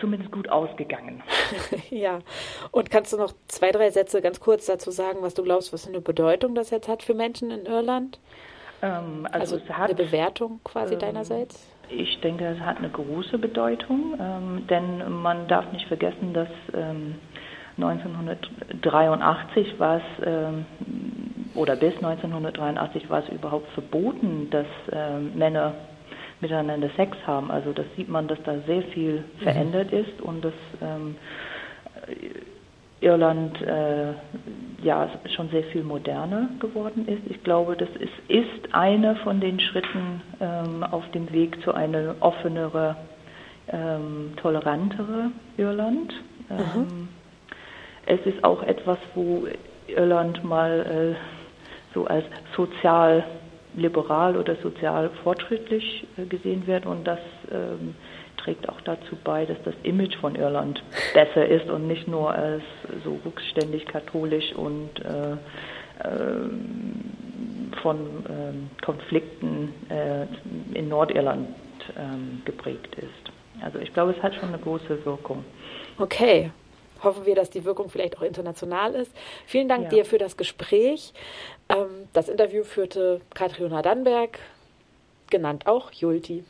zumindest 0.00 0.32
gut 0.32 0.48
ausgegangen. 0.48 1.22
ja, 1.90 2.20
und 2.70 2.90
kannst 2.90 3.12
du 3.12 3.18
noch 3.18 3.34
zwei, 3.48 3.70
drei 3.70 3.90
Sätze 3.90 4.22
ganz 4.22 4.40
kurz 4.40 4.66
dazu 4.66 4.90
sagen, 4.90 5.18
was 5.20 5.34
du 5.34 5.42
glaubst, 5.42 5.72
was 5.72 5.84
für 5.84 5.90
eine 5.90 6.00
Bedeutung 6.00 6.54
das 6.54 6.70
jetzt 6.70 6.88
hat 6.88 7.02
für 7.02 7.14
Menschen 7.14 7.50
in 7.50 7.66
Irland? 7.66 8.18
Ähm, 8.84 9.26
also, 9.32 9.56
also 9.56 9.68
hat, 9.70 9.90
eine 9.90 9.94
Bewertung 9.94 10.60
quasi 10.62 10.94
ähm, 10.94 11.00
deinerseits? 11.00 11.70
Ich 11.88 12.20
denke, 12.20 12.44
es 12.46 12.60
hat 12.60 12.76
eine 12.78 12.90
große 12.90 13.38
Bedeutung, 13.38 14.14
ähm, 14.20 14.66
denn 14.68 15.22
man 15.22 15.48
darf 15.48 15.72
nicht 15.72 15.86
vergessen, 15.86 16.34
dass 16.34 16.48
1983 17.78 19.72
ähm, 19.72 19.78
war 19.78 19.96
es, 19.96 20.02
ähm, 20.24 20.66
oder 21.54 21.76
bis 21.76 21.94
1983 21.94 23.08
war 23.08 23.22
es 23.22 23.28
überhaupt 23.30 23.70
verboten, 23.72 24.48
dass 24.50 24.66
ähm, 24.92 25.32
Männer 25.34 25.74
miteinander 26.40 26.90
Sex 26.96 27.16
haben. 27.26 27.50
Also 27.50 27.72
das 27.72 27.86
sieht 27.96 28.08
man, 28.10 28.28
dass 28.28 28.38
da 28.44 28.58
sehr 28.66 28.82
viel 28.82 29.24
mhm. 29.38 29.42
verändert 29.42 29.92
ist 29.92 30.20
und 30.20 30.44
dass 30.44 30.52
Irland 33.00 33.60
äh, 33.62 34.14
ja 34.84 35.08
schon 35.34 35.48
sehr 35.48 35.64
viel 35.64 35.82
moderner 35.82 36.48
geworden 36.60 37.08
ist. 37.08 37.22
Ich 37.28 37.42
glaube, 37.42 37.76
das 37.76 37.88
ist, 37.98 38.12
ist 38.28 38.74
einer 38.74 39.16
von 39.16 39.40
den 39.40 39.58
Schritten 39.58 40.20
ähm, 40.40 40.84
auf 40.84 41.10
dem 41.12 41.32
Weg 41.32 41.62
zu 41.62 41.72
einer 41.72 42.16
offenere, 42.20 42.96
ähm, 43.68 44.34
tolerantere 44.36 45.30
Irland. 45.56 46.12
Ähm, 46.50 46.58
mhm. 46.58 47.08
Es 48.06 48.20
ist 48.26 48.44
auch 48.44 48.62
etwas, 48.62 48.98
wo 49.14 49.46
Irland 49.88 50.44
mal 50.44 51.16
äh, 51.16 51.94
so 51.94 52.06
als 52.06 52.24
sozial 52.54 53.24
liberal 53.76 54.36
oder 54.36 54.56
sozial 54.56 55.10
fortschrittlich 55.22 56.06
äh, 56.16 56.26
gesehen 56.26 56.66
wird 56.66 56.86
und 56.86 57.04
das 57.04 57.18
ähm, 57.50 57.94
trägt 58.44 58.68
auch 58.68 58.80
dazu 58.82 59.16
bei, 59.24 59.46
dass 59.46 59.56
das 59.64 59.74
Image 59.82 60.16
von 60.16 60.36
Irland 60.36 60.82
besser 61.14 61.46
ist 61.46 61.68
und 61.70 61.86
nicht 61.86 62.06
nur 62.06 62.32
als 62.32 62.62
so 63.04 63.18
rückständig 63.24 63.86
katholisch 63.86 64.52
und 64.54 64.90
äh, 65.00 65.32
äh, 65.32 66.48
von 67.82 67.98
äh, 67.98 68.84
Konflikten 68.84 69.72
äh, 69.88 70.26
in 70.76 70.88
Nordirland 70.88 71.48
ähm, 71.98 72.42
geprägt 72.44 72.94
ist. 72.96 73.62
Also 73.62 73.78
ich 73.78 73.92
glaube, 73.92 74.12
es 74.16 74.22
hat 74.22 74.34
schon 74.34 74.48
eine 74.48 74.58
große 74.58 75.04
Wirkung. 75.04 75.44
Okay. 75.98 76.50
Hoffen 77.02 77.26
wir, 77.26 77.34
dass 77.34 77.50
die 77.50 77.64
Wirkung 77.64 77.90
vielleicht 77.90 78.16
auch 78.16 78.22
international 78.22 78.94
ist. 78.94 79.14
Vielen 79.46 79.68
Dank 79.68 79.84
ja. 79.84 79.88
dir 79.90 80.04
für 80.04 80.18
das 80.18 80.36
Gespräch. 80.36 81.12
Ähm, 81.68 82.08
das 82.12 82.28
Interview 82.28 82.64
führte 82.64 83.20
Katriona 83.34 83.82
Dannberg, 83.82 84.38
genannt 85.30 85.66
auch 85.66 85.92
Julti. 85.92 86.44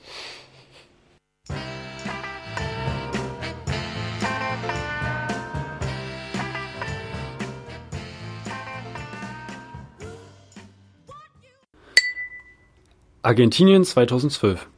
Argentinien 13.26 13.84
2012 13.84 14.68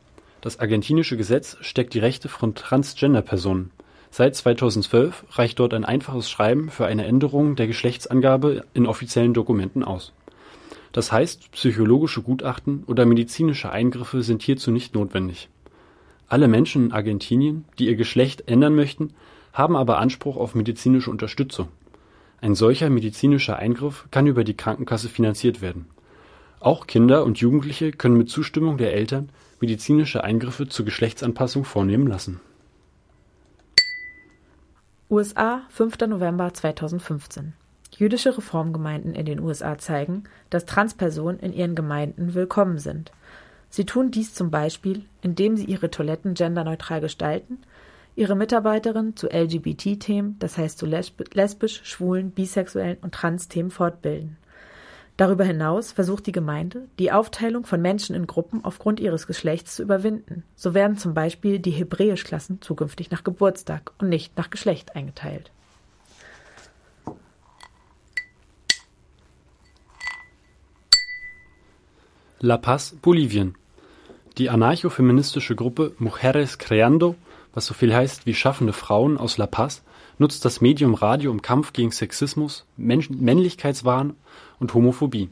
Das 0.40 0.60
argentinische 0.60 1.16
Gesetz 1.16 1.56
steckt 1.62 1.94
die 1.94 1.98
Rechte 1.98 2.28
von 2.28 2.54
Transgender-Personen. 2.54 3.72
Seit 4.12 4.36
2012 4.36 5.24
reicht 5.30 5.58
dort 5.58 5.74
ein 5.74 5.84
einfaches 5.84 6.30
Schreiben 6.30 6.70
für 6.70 6.86
eine 6.86 7.06
Änderung 7.06 7.56
der 7.56 7.66
Geschlechtsangabe 7.66 8.62
in 8.72 8.86
offiziellen 8.86 9.34
Dokumenten 9.34 9.82
aus. 9.82 10.12
Das 10.92 11.10
heißt, 11.10 11.50
psychologische 11.50 12.22
Gutachten 12.22 12.84
oder 12.86 13.04
medizinische 13.04 13.72
Eingriffe 13.72 14.22
sind 14.22 14.44
hierzu 14.44 14.70
nicht 14.70 14.94
notwendig. 14.94 15.48
Alle 16.28 16.46
Menschen 16.46 16.84
in 16.84 16.92
Argentinien, 16.92 17.64
die 17.80 17.86
ihr 17.86 17.96
Geschlecht 17.96 18.44
ändern 18.46 18.76
möchten, 18.76 19.12
haben 19.54 19.74
aber 19.74 19.98
Anspruch 19.98 20.36
auf 20.36 20.54
medizinische 20.54 21.10
Unterstützung. 21.10 21.66
Ein 22.40 22.54
solcher 22.54 22.90
medizinischer 22.90 23.56
Eingriff 23.56 24.06
kann 24.12 24.28
über 24.28 24.44
die 24.44 24.54
Krankenkasse 24.56 25.08
finanziert 25.08 25.62
werden 25.62 25.86
auch 26.60 26.86
Kinder 26.86 27.24
und 27.24 27.38
Jugendliche 27.38 27.92
können 27.92 28.16
mit 28.16 28.30
Zustimmung 28.30 28.78
der 28.78 28.94
Eltern 28.94 29.30
medizinische 29.60 30.24
Eingriffe 30.24 30.68
zur 30.68 30.84
Geschlechtsanpassung 30.84 31.64
vornehmen 31.64 32.06
lassen. 32.06 32.40
USA, 35.08 35.62
5. 35.70 35.98
November 36.08 36.52
2015 36.52 37.52
Jüdische 37.96 38.36
Reformgemeinden 38.36 39.14
in 39.14 39.24
den 39.24 39.40
USA 39.40 39.78
zeigen, 39.78 40.24
dass 40.50 40.66
Transpersonen 40.66 41.40
in 41.40 41.52
ihren 41.52 41.74
Gemeinden 41.74 42.34
willkommen 42.34 42.78
sind. 42.78 43.12
Sie 43.70 43.86
tun 43.86 44.10
dies 44.10 44.34
zum 44.34 44.50
Beispiel, 44.50 45.04
indem 45.22 45.56
sie 45.56 45.64
ihre 45.64 45.90
Toiletten 45.90 46.34
genderneutral 46.34 47.00
gestalten, 47.00 47.58
ihre 48.14 48.34
Mitarbeiterinnen 48.34 49.16
zu 49.16 49.28
LGBT-Themen, 49.28 50.36
das 50.38 50.58
heißt 50.58 50.78
zu 50.78 50.86
lesbisch, 50.86 51.80
schwulen, 51.84 52.32
bisexuellen 52.32 52.98
und 53.00 53.14
trans-Themen 53.14 53.70
fortbilden. 53.70 54.36
Darüber 55.16 55.44
hinaus 55.44 55.92
versucht 55.92 56.26
die 56.26 56.32
Gemeinde, 56.32 56.88
die 56.98 57.10
Aufteilung 57.10 57.64
von 57.64 57.80
Menschen 57.80 58.14
in 58.14 58.26
Gruppen 58.26 58.62
aufgrund 58.64 59.00
ihres 59.00 59.26
Geschlechts 59.26 59.76
zu 59.76 59.82
überwinden. 59.82 60.44
So 60.54 60.74
werden 60.74 60.98
zum 60.98 61.14
Beispiel 61.14 61.58
die 61.58 61.70
Hebräischklassen 61.70 62.60
zukünftig 62.60 63.10
nach 63.10 63.24
Geburtstag 63.24 63.92
und 63.98 64.10
nicht 64.10 64.36
nach 64.36 64.50
Geschlecht 64.50 64.94
eingeteilt. 64.94 65.50
La 72.40 72.58
Paz, 72.58 72.94
Bolivien. 73.00 73.54
Die 74.36 74.50
anarcho-feministische 74.50 75.56
Gruppe 75.56 75.94
Mujeres 75.98 76.58
Creando, 76.58 77.14
was 77.54 77.64
so 77.64 77.72
viel 77.72 77.94
heißt 77.94 78.26
wie 78.26 78.34
schaffende 78.34 78.74
Frauen 78.74 79.16
aus 79.16 79.38
La 79.38 79.46
Paz, 79.46 79.82
nutzt 80.18 80.44
das 80.44 80.60
Medium 80.60 80.94
Radio 80.94 81.30
im 81.30 81.42
Kampf 81.42 81.72
gegen 81.72 81.90
Sexismus, 81.90 82.64
Männlichkeitswahn 82.76 84.14
und 84.58 84.74
Homophobie. 84.74 85.30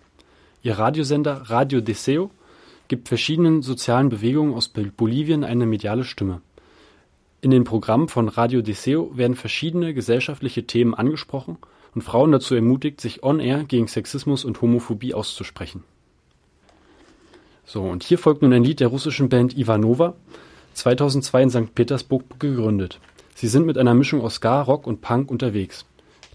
Ihr 0.62 0.78
Radiosender 0.78 1.50
Radio 1.50 1.80
Deseo 1.80 2.30
gibt 2.88 3.08
verschiedenen 3.08 3.62
sozialen 3.62 4.08
Bewegungen 4.08 4.54
aus 4.54 4.68
Bolivien 4.68 5.44
eine 5.44 5.66
mediale 5.66 6.04
Stimme. 6.04 6.40
In 7.40 7.50
den 7.50 7.64
Programmen 7.64 8.08
von 8.08 8.28
Radio 8.28 8.62
Deseo 8.62 9.10
werden 9.14 9.36
verschiedene 9.36 9.92
gesellschaftliche 9.92 10.66
Themen 10.66 10.94
angesprochen 10.94 11.58
und 11.94 12.02
Frauen 12.02 12.32
dazu 12.32 12.54
ermutigt, 12.54 13.00
sich 13.00 13.22
on-air 13.22 13.64
gegen 13.64 13.86
Sexismus 13.86 14.44
und 14.44 14.60
Homophobie 14.62 15.14
auszusprechen. 15.14 15.84
So, 17.66 17.82
und 17.82 18.02
hier 18.02 18.18
folgt 18.18 18.42
nun 18.42 18.52
ein 18.52 18.64
Lied 18.64 18.80
der 18.80 18.88
russischen 18.88 19.28
Band 19.28 19.56
Ivanova, 19.56 20.14
2002 20.74 21.42
in 21.42 21.50
St. 21.50 21.74
Petersburg 21.74 22.38
gegründet. 22.38 23.00
Sie 23.34 23.48
sind 23.48 23.66
mit 23.66 23.78
einer 23.78 23.94
Mischung 23.94 24.20
aus 24.20 24.36
Ska, 24.36 24.62
Rock 24.62 24.86
und 24.86 25.00
Punk 25.00 25.30
unterwegs. 25.30 25.84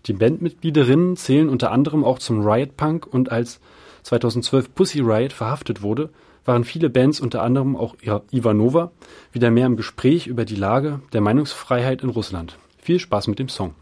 Die 0.05 0.13
Bandmitgliederinnen 0.13 1.15
zählen 1.15 1.49
unter 1.49 1.71
anderem 1.71 2.03
auch 2.03 2.19
zum 2.19 2.45
Riot 2.45 2.77
Punk 2.77 3.07
und 3.07 3.31
als 3.31 3.59
2012 4.03 4.73
Pussy 4.75 4.99
Riot 4.99 5.33
verhaftet 5.33 5.81
wurde, 5.81 6.09
waren 6.45 6.63
viele 6.63 6.89
Bands, 6.89 7.19
unter 7.19 7.41
anderem 7.43 7.75
auch 7.75 7.95
Ivanova, 8.31 8.91
wieder 9.31 9.51
mehr 9.51 9.65
im 9.65 9.77
Gespräch 9.77 10.27
über 10.27 10.45
die 10.45 10.55
Lage 10.55 11.01
der 11.13 11.21
Meinungsfreiheit 11.21 12.01
in 12.01 12.09
Russland. 12.09 12.57
Viel 12.81 12.99
Spaß 12.99 13.27
mit 13.27 13.39
dem 13.39 13.49
Song. 13.49 13.75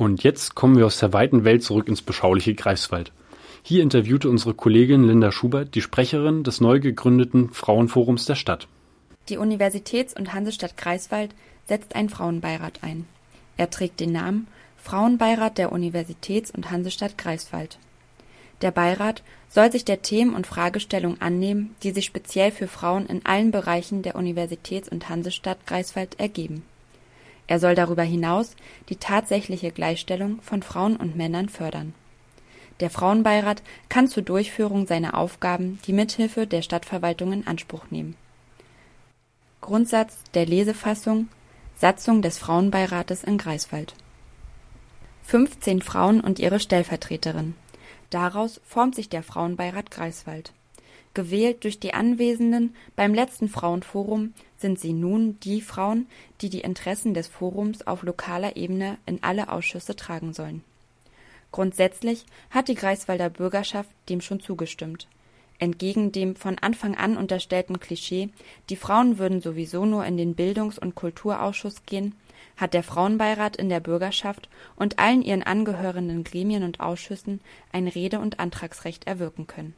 Und 0.00 0.22
jetzt 0.22 0.54
kommen 0.54 0.78
wir 0.78 0.86
aus 0.86 0.98
der 0.98 1.12
weiten 1.12 1.44
Welt 1.44 1.62
zurück 1.62 1.86
ins 1.86 2.00
beschauliche 2.00 2.54
Greifswald. 2.54 3.12
Hier 3.62 3.82
interviewte 3.82 4.30
unsere 4.30 4.54
Kollegin 4.54 5.04
Linda 5.04 5.30
Schubert 5.30 5.74
die 5.74 5.82
Sprecherin 5.82 6.42
des 6.42 6.62
neu 6.62 6.80
gegründeten 6.80 7.50
Frauenforums 7.52 8.24
der 8.24 8.34
Stadt. 8.34 8.66
Die 9.28 9.36
Universitäts- 9.36 10.16
und 10.16 10.32
Hansestadt 10.32 10.78
Greifswald 10.78 11.34
setzt 11.66 11.94
einen 11.94 12.08
Frauenbeirat 12.08 12.78
ein. 12.80 13.04
Er 13.58 13.68
trägt 13.68 14.00
den 14.00 14.12
Namen 14.12 14.46
Frauenbeirat 14.78 15.58
der 15.58 15.70
Universitäts- 15.70 16.50
und 16.50 16.70
Hansestadt 16.70 17.18
Greifswald. 17.18 17.76
Der 18.62 18.70
Beirat 18.70 19.22
soll 19.50 19.70
sich 19.70 19.84
der 19.84 20.00
Themen 20.00 20.34
und 20.34 20.46
Fragestellungen 20.46 21.20
annehmen, 21.20 21.76
die 21.82 21.90
sich 21.90 22.06
speziell 22.06 22.52
für 22.52 22.68
Frauen 22.68 23.04
in 23.04 23.26
allen 23.26 23.50
Bereichen 23.50 24.00
der 24.00 24.16
Universitäts- 24.16 24.88
und 24.88 25.10
Hansestadt 25.10 25.66
Greifswald 25.66 26.18
ergeben 26.18 26.62
er 27.50 27.58
soll 27.58 27.74
darüber 27.74 28.04
hinaus 28.04 28.54
die 28.90 28.96
tatsächliche 28.96 29.72
Gleichstellung 29.72 30.40
von 30.40 30.62
Frauen 30.62 30.94
und 30.94 31.16
Männern 31.16 31.48
fördern. 31.48 31.94
Der 32.78 32.90
Frauenbeirat 32.90 33.64
kann 33.88 34.06
zur 34.06 34.22
Durchführung 34.22 34.86
seiner 34.86 35.14
Aufgaben 35.18 35.80
die 35.84 35.92
Mithilfe 35.92 36.46
der 36.46 36.62
Stadtverwaltung 36.62 37.32
in 37.32 37.48
Anspruch 37.48 37.90
nehmen. 37.90 38.14
Grundsatz 39.60 40.16
der 40.32 40.46
Lesefassung 40.46 41.26
Satzung 41.74 42.22
des 42.22 42.38
Frauenbeirates 42.38 43.24
in 43.24 43.36
Greifswald 43.36 43.94
15 45.24 45.82
Frauen 45.82 46.20
und 46.20 46.38
ihre 46.38 46.60
Stellvertreterin. 46.60 47.56
Daraus 48.10 48.60
formt 48.64 48.94
sich 48.94 49.08
der 49.08 49.24
Frauenbeirat 49.24 49.90
Greifswald 49.90 50.52
Gewählt 51.12 51.64
durch 51.64 51.80
die 51.80 51.92
Anwesenden 51.92 52.76
beim 52.94 53.14
letzten 53.14 53.48
Frauenforum 53.48 54.32
sind 54.58 54.78
sie 54.78 54.92
nun 54.92 55.40
die 55.40 55.60
Frauen, 55.60 56.06
die 56.40 56.50
die 56.50 56.60
Interessen 56.60 57.14
des 57.14 57.26
Forums 57.26 57.84
auf 57.84 58.04
lokaler 58.04 58.56
Ebene 58.56 58.96
in 59.06 59.20
alle 59.22 59.50
Ausschüsse 59.50 59.96
tragen 59.96 60.32
sollen. 60.32 60.62
Grundsätzlich 61.50 62.26
hat 62.50 62.68
die 62.68 62.76
Greifswalder 62.76 63.28
Bürgerschaft 63.28 63.90
dem 64.08 64.20
schon 64.20 64.38
zugestimmt. 64.38 65.08
Entgegen 65.58 66.12
dem 66.12 66.36
von 66.36 66.58
Anfang 66.58 66.94
an 66.94 67.16
unterstellten 67.16 67.80
Klischee, 67.80 68.28
die 68.68 68.76
Frauen 68.76 69.18
würden 69.18 69.40
sowieso 69.40 69.84
nur 69.86 70.06
in 70.06 70.16
den 70.16 70.36
Bildungs- 70.36 70.78
und 70.78 70.94
Kulturausschuss 70.94 71.84
gehen, 71.86 72.14
hat 72.56 72.72
der 72.72 72.84
Frauenbeirat 72.84 73.56
in 73.56 73.68
der 73.68 73.80
Bürgerschaft 73.80 74.48
und 74.76 75.00
allen 75.00 75.22
ihren 75.22 75.42
angehörenden 75.42 76.22
Gremien 76.22 76.62
und 76.62 76.78
Ausschüssen 76.78 77.40
ein 77.72 77.88
Rede- 77.88 78.20
und 78.20 78.38
Antragsrecht 78.38 79.08
erwirken 79.08 79.48
können 79.48 79.74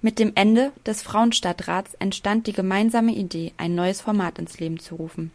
mit 0.00 0.20
dem 0.20 0.32
Ende 0.36 0.72
des 0.86 1.02
Frauenstadtrats 1.02 1.94
entstand 1.94 2.46
die 2.46 2.52
gemeinsame 2.52 3.12
Idee, 3.12 3.52
ein 3.56 3.74
neues 3.74 4.00
Format 4.00 4.38
ins 4.38 4.60
Leben 4.60 4.78
zu 4.78 4.94
rufen, 4.94 5.32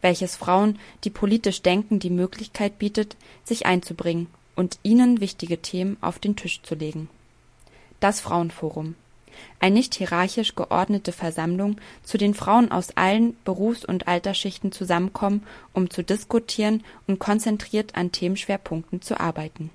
welches 0.00 0.36
Frauen, 0.36 0.78
die 1.04 1.10
politisch 1.10 1.60
denken, 1.60 1.98
die 1.98 2.10
Möglichkeit 2.10 2.78
bietet, 2.78 3.16
sich 3.44 3.66
einzubringen 3.66 4.28
und 4.54 4.78
ihnen 4.82 5.20
wichtige 5.20 5.60
Themen 5.60 5.98
auf 6.00 6.18
den 6.18 6.34
Tisch 6.34 6.62
zu 6.62 6.74
legen. 6.74 7.10
Das 8.00 8.20
Frauenforum. 8.20 8.94
Eine 9.60 9.74
nicht 9.74 9.94
hierarchisch 9.94 10.54
geordnete 10.54 11.12
Versammlung, 11.12 11.76
zu 12.02 12.16
den 12.16 12.32
Frauen 12.32 12.72
aus 12.72 12.96
allen 12.96 13.36
Berufs- 13.44 13.84
und 13.84 14.08
Altersschichten 14.08 14.72
zusammenkommen, 14.72 15.42
um 15.74 15.90
zu 15.90 16.02
diskutieren 16.02 16.82
und 17.06 17.18
konzentriert 17.18 17.94
an 17.96 18.12
Themenschwerpunkten 18.12 19.02
zu 19.02 19.20
arbeiten. 19.20 19.70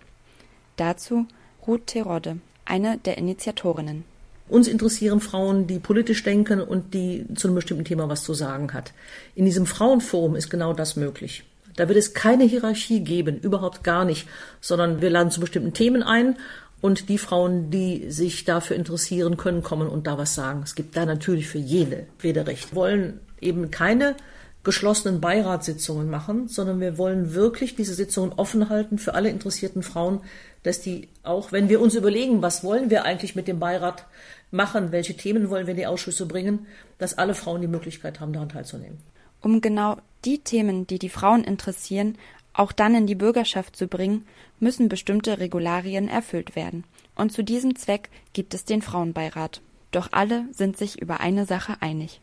Dazu 0.77 1.27
Ruth 1.67 1.85
Terodde, 1.85 2.39
eine 2.65 2.97
der 2.97 3.19
Initiatorinnen. 3.19 4.10
Uns 4.51 4.67
interessieren 4.67 5.21
Frauen, 5.21 5.65
die 5.65 5.79
politisch 5.79 6.23
denken 6.23 6.59
und 6.59 6.93
die 6.93 7.25
zu 7.35 7.47
einem 7.47 7.55
bestimmten 7.55 7.85
Thema 7.85 8.09
was 8.09 8.23
zu 8.23 8.33
sagen 8.33 8.73
hat. 8.73 8.91
In 9.33 9.45
diesem 9.45 9.65
Frauenforum 9.65 10.35
ist 10.35 10.49
genau 10.49 10.73
das 10.73 10.97
möglich. 10.97 11.45
Da 11.77 11.87
wird 11.87 11.97
es 11.97 12.13
keine 12.13 12.43
Hierarchie 12.43 12.99
geben, 12.99 13.39
überhaupt 13.39 13.81
gar 13.81 14.03
nicht, 14.03 14.27
sondern 14.59 15.01
wir 15.01 15.09
laden 15.09 15.31
zu 15.31 15.39
bestimmten 15.39 15.73
Themen 15.73 16.03
ein 16.03 16.35
und 16.81 17.07
die 17.07 17.17
Frauen, 17.17 17.71
die 17.71 18.11
sich 18.11 18.43
dafür 18.43 18.75
interessieren, 18.75 19.37
können 19.37 19.63
kommen 19.63 19.87
und 19.87 20.05
da 20.05 20.17
was 20.17 20.35
sagen. 20.35 20.63
Es 20.65 20.75
gibt 20.75 20.97
da 20.97 21.05
natürlich 21.05 21.47
für 21.47 21.57
jede 21.57 22.07
Rederecht. 22.21 22.71
Wir 22.71 22.75
wollen 22.75 23.19
eben 23.39 23.71
keine 23.71 24.15
geschlossenen 24.63 25.21
Beiratssitzungen 25.21 26.09
machen, 26.09 26.47
sondern 26.47 26.79
wir 26.79 26.97
wollen 26.97 27.33
wirklich 27.33 27.75
diese 27.75 27.93
Sitzungen 27.93 28.33
offen 28.33 28.69
halten 28.69 28.97
für 28.99 29.15
alle 29.15 29.29
interessierten 29.29 29.81
Frauen, 29.81 30.21
dass 30.63 30.81
die 30.81 31.09
auch, 31.23 31.51
wenn 31.51 31.69
wir 31.69 31.81
uns 31.81 31.95
überlegen, 31.95 32.41
was 32.41 32.63
wollen 32.63 32.89
wir 32.89 33.03
eigentlich 33.03 33.35
mit 33.35 33.47
dem 33.47 33.59
Beirat 33.59 34.05
machen, 34.51 34.91
welche 34.91 35.17
Themen 35.17 35.49
wollen 35.49 35.65
wir 35.65 35.71
in 35.71 35.79
die 35.79 35.87
Ausschüsse 35.87 36.27
bringen, 36.27 36.67
dass 36.99 37.17
alle 37.17 37.33
Frauen 37.33 37.61
die 37.61 37.67
Möglichkeit 37.67 38.19
haben, 38.19 38.33
daran 38.33 38.49
teilzunehmen. 38.49 38.99
Um 39.41 39.61
genau 39.61 39.97
die 40.23 40.39
Themen, 40.39 40.85
die 40.85 40.99
die 40.99 41.09
Frauen 41.09 41.43
interessieren, 41.43 42.17
auch 42.53 42.71
dann 42.71 42.93
in 42.93 43.07
die 43.07 43.15
Bürgerschaft 43.15 43.75
zu 43.75 43.87
bringen, 43.87 44.25
müssen 44.59 44.89
bestimmte 44.89 45.39
Regularien 45.39 46.07
erfüllt 46.07 46.55
werden. 46.55 46.83
Und 47.15 47.31
zu 47.31 47.43
diesem 47.43 47.75
Zweck 47.75 48.09
gibt 48.33 48.53
es 48.53 48.65
den 48.65 48.81
Frauenbeirat. 48.81 49.61
Doch 49.91 50.09
alle 50.11 50.45
sind 50.51 50.77
sich 50.77 51.01
über 51.01 51.19
eine 51.19 51.45
Sache 51.45 51.77
einig. 51.81 52.21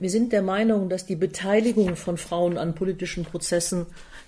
Wir 0.00 0.10
sind 0.10 0.32
der 0.32 0.42
Meinung, 0.42 0.88
dass 0.88 1.06
die 1.06 1.16
Beteiligung 1.16 1.94
von 1.94 2.16
Frauen 2.16 2.58
an 2.58 2.74
politischen 2.74 3.24
Prozessen 3.24 3.86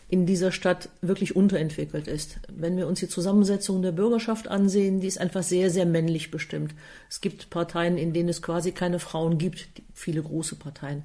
in 0.09 0.25
dieser 0.25 0.53
Stadt 0.53 0.89
wirklich 1.01 1.35
unterentwickelt 1.35 2.07
ist. 2.07 2.39
Wenn 2.49 2.77
wir 2.77 2.87
uns 2.87 3.01
die 3.01 3.09
Zusammensetzung 3.09 3.83
der 3.83 3.91
Bürgerschaft 3.91 4.47
ansehen, 4.47 5.01
die 5.01 5.09
ist 5.09 5.19
einfach 5.19 5.43
sehr, 5.43 5.71
sehr 5.71 5.85
männlich 5.85 6.31
bestimmt. 6.31 6.73
Es 7.11 7.21
gibt 7.21 7.51
Parteien, 7.51 7.99
in 7.99 8.13
denen 8.13 8.29
es 8.29 8.43
quasi 8.43 8.71
keine 8.71 9.01
Frauen 9.01 9.39
gibt, 9.39 9.67
viele 9.93 10.23
große 10.23 10.55
Parteien. 10.55 11.03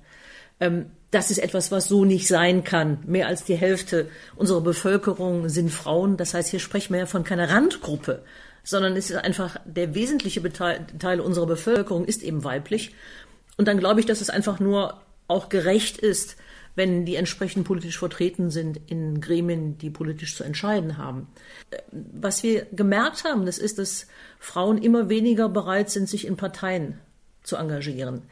Ähm, 0.59 0.85
das 1.09 1.31
ist 1.31 1.39
etwas, 1.39 1.71
was 1.71 1.87
so 1.87 2.05
nicht 2.05 2.27
sein 2.27 2.63
kann. 2.63 2.99
Mehr 3.07 3.27
als 3.27 3.43
die 3.43 3.55
Hälfte 3.55 4.07
unserer 4.35 4.61
Bevölkerung 4.61 5.49
sind 5.49 5.71
Frauen. 5.71 6.15
Das 6.15 6.35
heißt, 6.35 6.49
hier 6.49 6.59
sprechen 6.59 6.93
wir 6.93 6.99
ja 6.99 7.05
von 7.07 7.23
keiner 7.23 7.49
Randgruppe, 7.49 8.23
sondern 8.63 8.95
es 8.95 9.09
ist 9.09 9.17
einfach 9.17 9.57
der 9.65 9.95
wesentliche 9.95 10.41
Teil 10.53 11.19
unserer 11.19 11.47
Bevölkerung 11.47 12.05
ist 12.05 12.21
eben 12.21 12.43
weiblich. 12.43 12.93
Und 13.57 13.67
dann 13.67 13.79
glaube 13.79 13.99
ich, 13.99 14.05
dass 14.05 14.21
es 14.21 14.29
einfach 14.29 14.59
nur 14.59 15.01
auch 15.27 15.49
gerecht 15.49 15.97
ist, 15.97 16.37
wenn 16.75 17.05
die 17.05 17.15
entsprechend 17.15 17.65
politisch 17.65 17.97
vertreten 17.97 18.49
sind 18.49 18.79
in 18.87 19.19
Gremien, 19.19 19.77
die 19.77 19.89
politisch 19.89 20.35
zu 20.35 20.43
entscheiden 20.43 20.97
haben. 20.97 21.27
Was 21.91 22.43
wir 22.43 22.65
gemerkt 22.71 23.23
haben, 23.25 23.45
das 23.45 23.57
ist, 23.57 23.77
dass 23.77 24.07
Frauen 24.39 24.77
immer 24.77 25.09
weniger 25.09 25.49
bereit 25.49 25.89
sind, 25.89 26.07
sich 26.07 26.25
in 26.25 26.37
Parteien 26.37 26.99
zu 27.43 27.57
engagieren. 27.57 28.23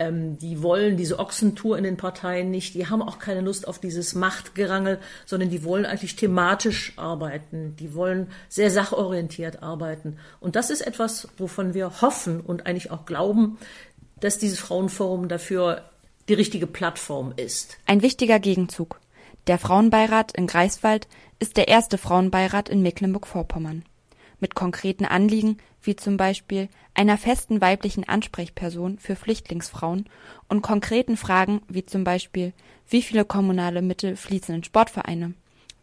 Ähm, 0.00 0.38
die 0.38 0.62
wollen 0.62 0.96
diese 0.96 1.18
Ochsentour 1.18 1.76
in 1.76 1.84
den 1.84 1.96
Parteien 1.96 2.50
nicht, 2.50 2.74
die 2.74 2.86
haben 2.86 3.02
auch 3.02 3.18
keine 3.18 3.40
Lust 3.40 3.66
auf 3.66 3.80
dieses 3.80 4.14
Machtgerangel, 4.14 4.98
sondern 5.26 5.50
die 5.50 5.64
wollen 5.64 5.86
eigentlich 5.86 6.14
thematisch 6.14 6.92
arbeiten, 6.96 7.74
die 7.76 7.94
wollen 7.94 8.28
sehr 8.48 8.70
sachorientiert 8.70 9.62
arbeiten. 9.62 10.16
Und 10.38 10.54
das 10.54 10.70
ist 10.70 10.86
etwas, 10.86 11.28
wovon 11.36 11.74
wir 11.74 12.00
hoffen 12.00 12.40
und 12.40 12.66
eigentlich 12.66 12.92
auch 12.92 13.06
glauben, 13.06 13.58
dass 14.20 14.38
dieses 14.38 14.58
Frauenforum 14.58 15.28
dafür 15.28 15.84
die 16.28 16.34
richtige 16.34 16.66
Plattform 16.66 17.32
ist. 17.36 17.78
Ein 17.86 18.02
wichtiger 18.02 18.38
Gegenzug. 18.38 19.00
Der 19.46 19.58
Frauenbeirat 19.58 20.32
in 20.32 20.46
Greifswald 20.46 21.08
ist 21.38 21.56
der 21.56 21.68
erste 21.68 21.96
Frauenbeirat 21.96 22.68
in 22.68 22.82
Mecklenburg-Vorpommern. 22.82 23.84
Mit 24.40 24.54
konkreten 24.54 25.04
Anliegen, 25.04 25.56
wie 25.82 25.96
zum 25.96 26.16
Beispiel 26.16 26.68
einer 26.94 27.16
festen 27.16 27.60
weiblichen 27.60 28.06
Ansprechperson 28.06 28.98
für 28.98 29.16
Flüchtlingsfrauen 29.16 30.08
und 30.48 30.62
konkreten 30.62 31.16
Fragen, 31.16 31.62
wie 31.68 31.86
zum 31.86 32.04
Beispiel, 32.04 32.52
wie 32.88 33.02
viele 33.02 33.24
kommunale 33.24 33.82
Mittel 33.82 34.16
fließen 34.16 34.54
in 34.54 34.64
Sportvereine, 34.64 35.34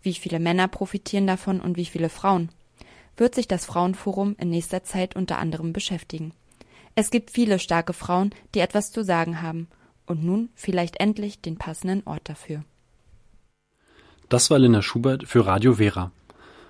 wie 0.04 0.14
viele 0.14 0.40
Männer 0.40 0.68
profitieren 0.68 1.28
davon 1.28 1.60
und 1.60 1.76
wie 1.78 1.86
viele 1.86 2.10
Frauen, 2.10 2.50
wird 3.18 3.34
sich 3.34 3.48
das 3.48 3.66
Frauenforum 3.66 4.36
in 4.40 4.50
nächster 4.50 4.84
Zeit 4.84 5.16
unter 5.16 5.38
anderem 5.40 5.74
beschäftigen. 5.74 6.34
Es 6.96 7.12
gibt 7.12 7.30
viele 7.30 7.60
starke 7.60 7.92
Frauen, 7.92 8.34
die 8.54 8.60
etwas 8.60 8.94
zu 8.94 9.04
sagen 9.04 9.42
haben 9.42 9.68
und 10.06 10.24
nun 10.24 10.48
vielleicht 10.56 11.02
endlich 11.02 11.42
den 11.42 11.58
passenden 11.58 12.04
Ort 12.06 12.30
dafür. 12.30 12.64
Das 14.30 14.50
war 14.50 14.60
Linda 14.60 14.82
Schubert 14.82 15.28
für 15.28 15.46
Radio 15.46 15.74
Vera. 15.74 16.14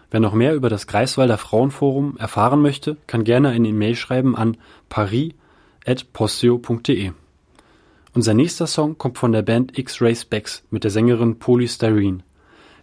Wer 0.10 0.20
noch 0.20 0.34
mehr 0.34 0.56
über 0.56 0.70
das 0.70 0.88
Greifswalder 0.88 1.38
Frauenforum 1.38 2.18
erfahren 2.18 2.60
möchte, 2.62 2.98
kann 3.06 3.24
gerne 3.24 3.50
eine 3.50 3.68
E-Mail 3.68 3.96
schreiben 3.96 4.36
an 4.36 4.58
paris.posteo.de. 4.90 7.12
Unser 8.14 8.34
nächster 8.34 8.66
Song 8.66 8.98
kommt 8.98 9.20
von 9.20 9.32
der 9.32 9.44
Band 9.44 9.78
X-Ray 9.78 10.16
Specs 10.16 10.64
mit 10.72 10.84
der 10.84 10.92
Sängerin 10.92 11.38
Polystyrene. 11.38 12.24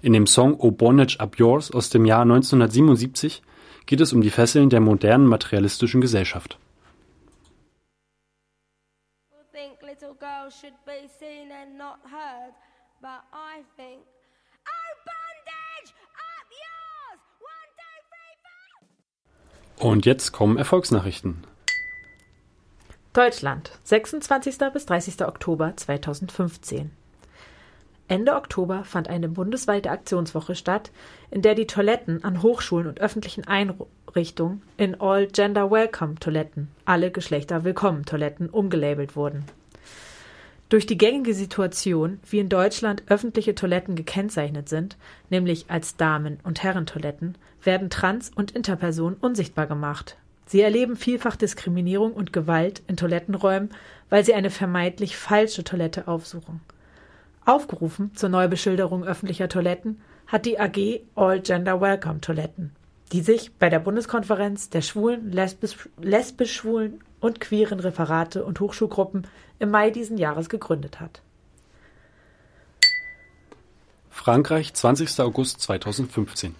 In 0.01 0.13
dem 0.13 0.29
Song 0.29 0.55
O 0.55 0.71
Bondage 0.71 1.19
Up 1.19 1.37
Yours 1.39 1.73
aus 1.73 1.91
dem 1.91 2.05
Jahr 2.05 2.23
1977 2.23 3.43
geht 3.87 4.01
es 4.01 4.13
um 4.13 4.21
die 4.21 4.31
Fesseln 4.31 4.71
der 4.71 4.81
modernen 4.81 5.27
materialistischen 5.27 6.01
Gesellschaft. 6.01 6.59
Little 10.43 10.51
girl 10.51 10.51
should 10.51 10.75
be 10.85 11.09
seen 11.19 11.51
and 11.51 11.79
not 11.79 11.99
heard, 12.05 12.55
but 13.01 13.23
I 13.33 13.63
think, 13.77 14.03
oh 14.67 14.93
bondage, 15.07 15.93
up 16.15 16.49
yours! 16.51 17.21
One, 17.41 17.71
two, 17.77 17.99
three, 18.11 19.77
four! 19.77 19.91
Und 19.91 20.07
jetzt 20.07 20.33
kommen 20.33 20.57
Erfolgsnachrichten. 20.57 21.45
Deutschland, 23.13 23.71
26. 23.85 24.59
bis 24.73 24.87
30. 24.87 25.23
Oktober 25.27 25.77
2015. 25.77 26.91
Ende 28.09 28.35
Oktober 28.35 28.85
fand 28.85 29.09
eine 29.09 29.29
bundesweite 29.29 29.91
Aktionswoche 29.91 30.55
statt, 30.55 30.91
in 31.31 31.43
der 31.43 31.55
die 31.55 31.67
Toiletten 31.67 32.25
an 32.25 32.43
Hochschulen 32.43 32.87
und 32.87 33.01
öffentlichen 33.01 33.47
Einrichtungen 33.47 34.63
in 34.77 35.01
All 35.01 35.29
Gender 35.29 35.71
Welcome 35.71 36.17
Toiletten, 36.17 36.69
alle 36.85 37.11
Geschlechter 37.11 37.65
Willkommen 37.65 38.05
Toiletten, 38.05 38.51
umgelabelt 38.51 39.15
wurden. 39.15 39.45
Durch 40.73 40.87
die 40.87 40.97
gängige 40.97 41.35
Situation, 41.35 42.19
wie 42.31 42.39
in 42.39 42.49
Deutschland 42.49 43.03
öffentliche 43.07 43.55
Toiletten 43.55 43.95
gekennzeichnet 43.95 44.71
sind, 44.71 44.97
nämlich 45.29 45.67
als 45.69 45.99
Damen- 45.99 46.39
und 46.45 46.63
Herrentoiletten, 46.63 47.37
werden 47.63 47.91
Trans- 47.91 48.31
und 48.35 48.53
Interpersonen 48.53 49.19
unsichtbar 49.21 49.67
gemacht. 49.67 50.17
Sie 50.47 50.63
erleben 50.63 50.97
vielfach 50.97 51.37
Diskriminierung 51.37 52.15
und 52.15 52.33
Gewalt 52.33 52.81
in 52.87 52.97
Toilettenräumen, 52.97 53.69
weil 54.09 54.25
sie 54.25 54.33
eine 54.33 54.49
vermeintlich 54.49 55.15
falsche 55.15 55.63
Toilette 55.63 56.09
aufsuchen. 56.09 56.63
Aufgerufen 57.45 58.15
zur 58.15 58.31
Neubeschilderung 58.31 59.05
öffentlicher 59.05 59.51
Toiletten 59.51 60.01
hat 60.27 60.47
die 60.47 60.59
AG 60.59 61.03
All 61.15 61.43
Gender 61.43 61.83
Welcome 61.83 62.23
Toiletten, 62.23 62.71
die 63.13 63.21
sich 63.21 63.53
bei 63.53 63.69
der 63.69 63.79
Bundeskonferenz 63.79 64.71
der 64.71 64.81
schwulen, 64.81 65.31
lesbisch, 65.31 65.89
lesbisch 66.01 66.65
und 67.21 67.41
queeren 67.41 67.79
Referate 67.79 68.45
und 68.45 68.59
Hochschulgruppen 68.59 69.27
im 69.59 69.71
Mai 69.71 69.91
diesen 69.91 70.17
Jahres 70.17 70.49
gegründet 70.49 70.99
hat. 70.99 71.21
Frankreich, 74.11 74.73
20. 74.73 75.21
August 75.21 75.61
2015. 75.61 76.55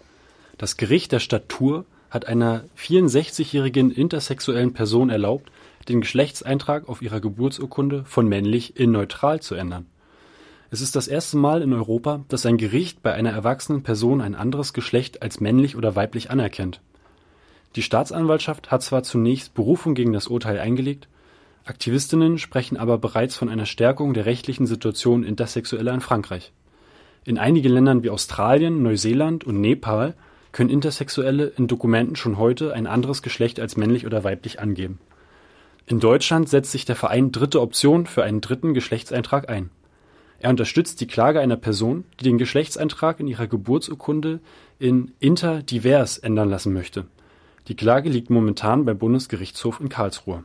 Das 0.59 0.77
Gericht 0.77 1.13
der 1.13 1.21
Stadt 1.21 1.49
Tours 1.49 1.85
hat 2.11 2.27
einer 2.27 2.65
64-jährigen 2.77 3.91
intersexuellen 3.91 4.75
Person 4.75 5.11
erlaubt, 5.11 5.51
den 5.89 6.01
Geschlechtseintrag 6.01 6.89
auf 6.89 7.03
ihrer 7.03 7.21
Geburtsurkunde 7.21 8.05
von 8.05 8.29
männlich 8.29 8.77
in 8.79 8.93
neutral 8.93 9.41
zu 9.41 9.55
ändern. 9.55 9.87
Es 10.73 10.81
ist 10.81 10.97
das 10.97 11.07
erste 11.07 11.37
Mal 11.37 11.61
in 11.61 11.75
Europa, 11.75 12.25
dass 12.29 12.47
ein 12.47 12.57
Gericht 12.57 13.03
bei 13.03 13.13
einer 13.13 13.29
erwachsenen 13.29 13.83
Person 13.83 14.23
ein 14.23 14.35
anderes 14.35 14.73
Geschlecht 14.73 15.21
als 15.21 15.39
männlich 15.39 15.77
oder 15.77 15.97
weiblich 15.97 16.31
anerkennt. 16.31 16.81
Die 17.77 17.83
Staatsanwaltschaft 17.83 18.71
hat 18.71 18.83
zwar 18.83 19.03
zunächst 19.03 19.53
Berufung 19.53 19.95
gegen 19.95 20.15
das 20.15 20.29
Urteil 20.29 20.59
eingelegt, 20.59 21.09
Aktivistinnen 21.67 22.39
sprechen 22.39 22.79
aber 22.79 22.97
bereits 22.97 23.37
von 23.37 23.51
einer 23.51 23.67
Stärkung 23.67 24.15
der 24.15 24.25
rechtlichen 24.25 24.67
Situation 24.67 25.25
Intersexueller 25.25 25.93
in 25.93 26.01
Frankreich. 26.01 26.53
In 27.27 27.37
einigen 27.37 27.71
Ländern 27.71 28.03
wie 28.03 28.09
Australien, 28.09 28.83
Neuseeland 28.83 29.45
und 29.45 29.61
Nepal 29.61 30.15
können 30.53 30.71
Intersexuelle 30.71 31.53
in 31.55 31.67
Dokumenten 31.67 32.17
schon 32.17 32.39
heute 32.39 32.73
ein 32.73 32.87
anderes 32.87 33.21
Geschlecht 33.21 33.61
als 33.61 33.77
männlich 33.77 34.07
oder 34.07 34.25
weiblich 34.25 34.59
angeben. 34.59 35.01
In 35.85 36.01
Deutschland 36.01 36.49
setzt 36.49 36.73
sich 36.73 36.87
der 36.87 36.97
Verein 36.97 37.31
Dritte 37.31 37.61
Option 37.61 38.07
für 38.07 38.25
einen 38.25 38.41
dritten 38.41 38.73
Geschlechtseintrag 38.73 39.51
ein. 39.51 39.69
Er 40.43 40.51
unterstützt 40.51 41.01
die 41.01 41.07
Klage 41.07 41.39
einer 41.39 41.57
Person, 41.57 42.03
die 42.19 42.25
den 42.25 42.37
Geschlechtseintrag 42.37 43.21
in 43.21 43.29
ihrer 43.29 43.47
Geburtsurkunde 43.47 44.41
in 44.81 45.13
interdivers 45.21 46.19
ändern 46.19 46.51
lassen 46.51 46.73
möchte. 46.73 47.07
Die 47.69 47.77
Klage 47.77 48.09
liegt 48.09 48.29
momentan 48.29 48.85
beim 48.85 48.99
Bundesgerichtshof 48.99 49.79
in 49.79 49.89
Karlsruhe. 49.89 50.43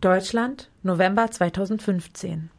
Deutschland, 0.00 0.68
November 0.82 1.30
2015. 1.30 2.50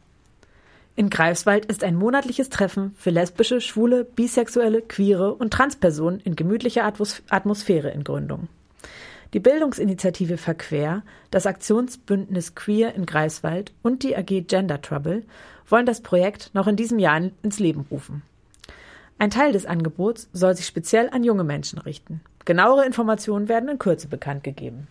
In 0.96 1.10
Greifswald 1.10 1.66
ist 1.66 1.84
ein 1.84 1.94
monatliches 1.94 2.48
Treffen 2.48 2.94
für 2.96 3.10
lesbische, 3.10 3.60
schwule, 3.60 4.04
bisexuelle, 4.04 4.80
queere 4.80 5.34
und 5.34 5.52
Transpersonen 5.52 6.20
in 6.20 6.34
gemütlicher 6.34 6.90
Atmosphäre 7.28 7.90
in 7.90 8.04
Gründung. 8.04 8.48
Die 9.34 9.40
Bildungsinitiative 9.40 10.38
Verquer, 10.38 11.02
das 11.30 11.46
Aktionsbündnis 11.46 12.54
Queer 12.54 12.94
in 12.94 13.04
Greifswald 13.04 13.74
und 13.82 14.02
die 14.02 14.16
AG 14.16 14.46
Gender 14.46 14.80
Trouble 14.80 15.22
wollen 15.68 15.84
das 15.84 16.00
Projekt 16.00 16.50
noch 16.54 16.66
in 16.66 16.76
diesem 16.76 16.98
Jahr 16.98 17.20
ins 17.42 17.58
Leben 17.58 17.86
rufen. 17.90 18.22
Ein 19.18 19.28
Teil 19.28 19.52
des 19.52 19.66
Angebots 19.66 20.30
soll 20.32 20.56
sich 20.56 20.66
speziell 20.66 21.10
an 21.10 21.24
junge 21.24 21.44
Menschen 21.44 21.78
richten. 21.78 22.22
Genauere 22.46 22.86
Informationen 22.86 23.48
werden 23.50 23.68
in 23.68 23.78
Kürze 23.78 24.08
bekannt 24.08 24.44
gegeben. 24.44 24.86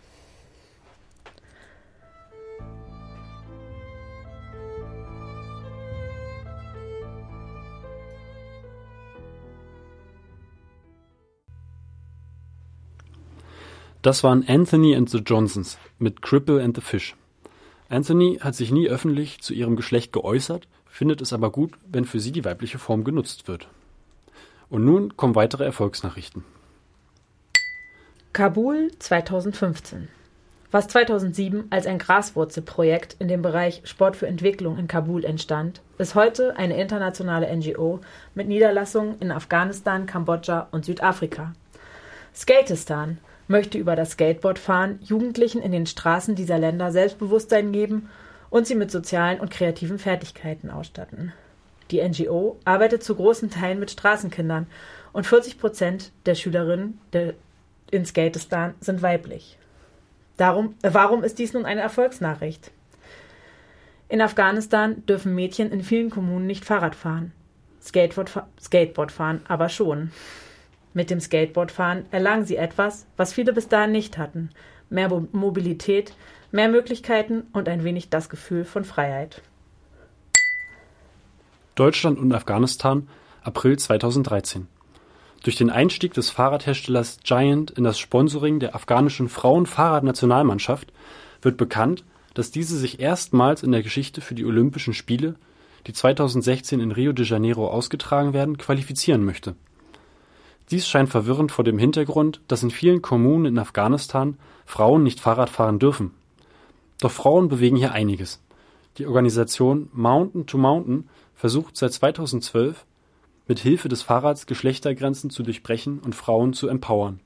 Das 14.07 14.23
waren 14.23 14.45
Anthony 14.47 14.95
and 14.95 15.09
the 15.09 15.17
Johnsons 15.17 15.77
mit 15.99 16.21
Cripple 16.21 16.63
and 16.63 16.73
the 16.73 16.81
Fish. 16.81 17.17
Anthony 17.89 18.39
hat 18.39 18.55
sich 18.55 18.71
nie 18.71 18.87
öffentlich 18.87 19.41
zu 19.41 19.53
ihrem 19.53 19.75
Geschlecht 19.75 20.13
geäußert, 20.13 20.69
findet 20.85 21.19
es 21.19 21.33
aber 21.33 21.51
gut, 21.51 21.73
wenn 21.85 22.05
für 22.05 22.21
sie 22.21 22.31
die 22.31 22.45
weibliche 22.45 22.79
Form 22.79 23.03
genutzt 23.03 23.49
wird. 23.49 23.67
Und 24.69 24.85
nun 24.85 25.17
kommen 25.17 25.35
weitere 25.35 25.65
Erfolgsnachrichten. 25.65 26.45
Kabul 28.31 28.91
2015. 28.97 30.07
Was 30.71 30.87
2007 30.87 31.65
als 31.69 31.85
ein 31.85 31.99
Graswurzelprojekt 31.99 33.17
in 33.19 33.27
dem 33.27 33.41
Bereich 33.41 33.81
Sport 33.83 34.15
für 34.15 34.27
Entwicklung 34.27 34.77
in 34.77 34.87
Kabul 34.87 35.25
entstand, 35.25 35.81
ist 35.97 36.15
heute 36.15 36.55
eine 36.55 36.79
internationale 36.79 37.53
NGO 37.53 37.99
mit 38.35 38.47
Niederlassungen 38.47 39.19
in 39.19 39.33
Afghanistan, 39.33 40.05
Kambodscha 40.05 40.69
und 40.71 40.85
Südafrika. 40.85 41.51
Skatistan 42.33 43.17
möchte 43.47 43.77
über 43.77 43.95
das 43.95 44.11
Skateboardfahren 44.11 44.99
Jugendlichen 45.01 45.61
in 45.61 45.71
den 45.71 45.85
Straßen 45.85 46.35
dieser 46.35 46.57
Länder 46.57 46.91
Selbstbewusstsein 46.91 47.71
geben 47.71 48.09
und 48.49 48.67
sie 48.67 48.75
mit 48.75 48.91
sozialen 48.91 49.39
und 49.39 49.51
kreativen 49.51 49.99
Fertigkeiten 49.99 50.69
ausstatten. 50.69 51.33
Die 51.91 52.01
NGO 52.01 52.57
arbeitet 52.65 53.03
zu 53.03 53.15
großen 53.15 53.49
Teilen 53.49 53.79
mit 53.79 53.91
Straßenkindern 53.91 54.67
und 55.13 55.25
40 55.25 55.59
Prozent 55.59 56.11
der 56.25 56.35
Schülerinnen 56.35 56.99
in 57.91 58.05
Skatistan 58.05 58.75
sind 58.81 59.01
weiblich. 59.01 59.57
Darum, 60.35 60.75
äh, 60.83 60.89
warum 60.91 61.23
ist 61.23 61.39
dies 61.39 61.53
nun 61.53 61.65
eine 61.65 61.81
Erfolgsnachricht? 61.81 62.71
In 64.09 64.21
Afghanistan 64.21 65.05
dürfen 65.05 65.35
Mädchen 65.35 65.71
in 65.71 65.83
vielen 65.83 66.09
Kommunen 66.09 66.45
nicht 66.45 66.63
Fahrrad 66.63 66.95
fahren. 66.95 67.33
Skateboard, 67.81 68.43
Skateboard 68.61 69.11
fahren 69.11 69.41
aber 69.47 69.69
schon. 69.69 70.11
Mit 70.93 71.09
dem 71.09 71.19
Skateboardfahren 71.19 72.05
erlangen 72.11 72.45
sie 72.45 72.55
etwas, 72.55 73.05
was 73.17 73.33
viele 73.33 73.53
bis 73.53 73.67
dahin 73.67 73.91
nicht 73.91 74.17
hatten. 74.17 74.49
Mehr 74.89 75.09
Mobilität, 75.31 76.13
mehr 76.51 76.69
Möglichkeiten 76.69 77.43
und 77.53 77.69
ein 77.69 77.83
wenig 77.83 78.09
das 78.09 78.29
Gefühl 78.29 78.63
von 78.63 78.83
Freiheit. 78.83 79.41
Deutschland 81.75 82.17
und 82.17 82.33
Afghanistan, 82.33 83.07
April 83.43 83.77
2013. 83.77 84.67
Durch 85.43 85.55
den 85.55 85.69
Einstieg 85.69 86.13
des 86.13 86.29
Fahrradherstellers 86.29 87.19
Giant 87.23 87.71
in 87.71 87.83
das 87.83 87.99
Sponsoring 87.99 88.59
der 88.59 88.75
afghanischen 88.75 89.29
Frauenfahrradnationalmannschaft 89.29 90.91
wird 91.41 91.57
bekannt, 91.57 92.03
dass 92.33 92.51
diese 92.51 92.77
sich 92.77 92.99
erstmals 92.99 93.63
in 93.63 93.71
der 93.71 93.83
Geschichte 93.83 94.21
für 94.21 94.35
die 94.35 94.45
Olympischen 94.45 94.93
Spiele, 94.93 95.35
die 95.85 95.93
2016 95.93 96.79
in 96.79 96.91
Rio 96.91 97.13
de 97.13 97.25
Janeiro 97.25 97.67
ausgetragen 97.67 98.33
werden, 98.33 98.57
qualifizieren 98.57 99.23
möchte. 99.23 99.55
Dies 100.69 100.87
scheint 100.87 101.09
verwirrend 101.09 101.51
vor 101.51 101.63
dem 101.63 101.77
Hintergrund, 101.77 102.41
dass 102.47 102.63
in 102.63 102.71
vielen 102.71 103.01
Kommunen 103.01 103.45
in 103.45 103.59
Afghanistan 103.59 104.37
Frauen 104.65 105.03
nicht 105.03 105.21
Fahrrad 105.21 105.49
fahren 105.49 105.79
dürfen. 105.79 106.11
Doch 106.99 107.11
Frauen 107.11 107.47
bewegen 107.47 107.77
hier 107.77 107.93
einiges. 107.93 108.41
Die 108.97 109.05
Organisation 109.05 109.89
Mountain 109.93 110.45
to 110.45 110.57
Mountain 110.57 111.07
versucht 111.35 111.77
seit 111.77 111.93
2012 111.93 112.85
mit 113.47 113.59
Hilfe 113.59 113.87
des 113.87 114.01
Fahrrads 114.01 114.45
Geschlechtergrenzen 114.45 115.29
zu 115.29 115.43
durchbrechen 115.43 115.99
und 115.99 116.15
Frauen 116.15 116.51
zu 116.51 116.67
empowern. 116.67 117.21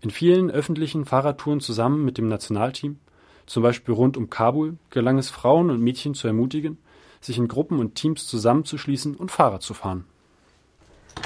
In 0.00 0.10
vielen 0.10 0.50
öffentlichen 0.50 1.04
Fahrradtouren 1.04 1.60
zusammen 1.60 2.04
mit 2.04 2.18
dem 2.18 2.28
Nationalteam, 2.28 2.98
zum 3.46 3.62
Beispiel 3.62 3.94
rund 3.94 4.16
um 4.16 4.28
Kabul, 4.28 4.76
gelang 4.90 5.18
es 5.18 5.30
Frauen 5.30 5.70
und 5.70 5.80
Mädchen 5.80 6.14
zu 6.14 6.26
ermutigen, 6.26 6.78
sich 7.20 7.38
in 7.38 7.46
Gruppen 7.46 7.78
und 7.78 7.94
Teams 7.94 8.26
zusammenzuschließen 8.26 9.14
und 9.14 9.30
Fahrrad 9.30 9.62
zu 9.62 9.72
fahren. 9.72 10.04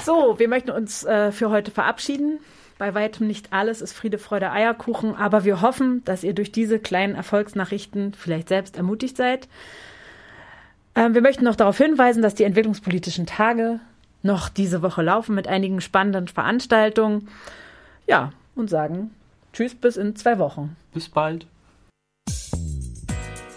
So, 0.03 0.39
wir 0.39 0.47
möchten 0.47 0.71
uns 0.71 1.03
äh, 1.03 1.31
für 1.31 1.49
heute 1.49 1.71
verabschieden. 1.71 2.39
Bei 2.77 2.95
weitem 2.95 3.27
nicht 3.27 3.53
alles 3.53 3.81
ist 3.81 3.93
Friede, 3.93 4.17
Freude, 4.17 4.51
Eierkuchen, 4.51 5.15
aber 5.15 5.43
wir 5.43 5.61
hoffen, 5.61 6.03
dass 6.03 6.23
ihr 6.23 6.33
durch 6.33 6.51
diese 6.51 6.79
kleinen 6.79 7.13
Erfolgsnachrichten 7.13 8.13
vielleicht 8.15 8.49
selbst 8.49 8.75
ermutigt 8.77 9.17
seid. 9.17 9.47
Ähm, 10.95 11.13
wir 11.13 11.21
möchten 11.21 11.45
noch 11.45 11.55
darauf 11.55 11.77
hinweisen, 11.77 12.23
dass 12.23 12.33
die 12.33 12.43
entwicklungspolitischen 12.43 13.27
Tage 13.27 13.79
noch 14.23 14.49
diese 14.49 14.81
Woche 14.81 15.01
laufen 15.01 15.35
mit 15.35 15.47
einigen 15.47 15.81
spannenden 15.81 16.27
Veranstaltungen. 16.27 17.27
Ja, 18.07 18.31
und 18.55 18.69
sagen 18.69 19.11
Tschüss 19.53 19.75
bis 19.75 19.97
in 19.97 20.15
zwei 20.15 20.39
Wochen. 20.39 20.75
Bis 20.93 21.09
bald. 21.09 21.45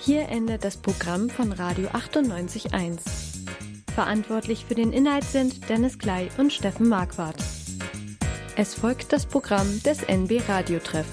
Hier 0.01 0.29
endet 0.29 0.65
das 0.65 0.77
Programm 0.77 1.31
von 1.31 1.53
Radio 1.53 1.89
98.1. 1.89 3.24
Verantwortlich 3.95 4.65
für 4.65 4.75
den 4.75 4.93
Inhalt 4.93 5.23
sind 5.23 5.69
Dennis 5.69 6.01
Klei 6.01 6.29
und 6.37 6.53
Steffen 6.53 6.89
Marquardt. 6.89 7.37
Es 8.57 8.75
folgt 8.75 9.13
das 9.13 9.25
Programm 9.25 9.81
des 9.85 10.03
NB 10.03 10.43
Radiotreff. 10.49 11.07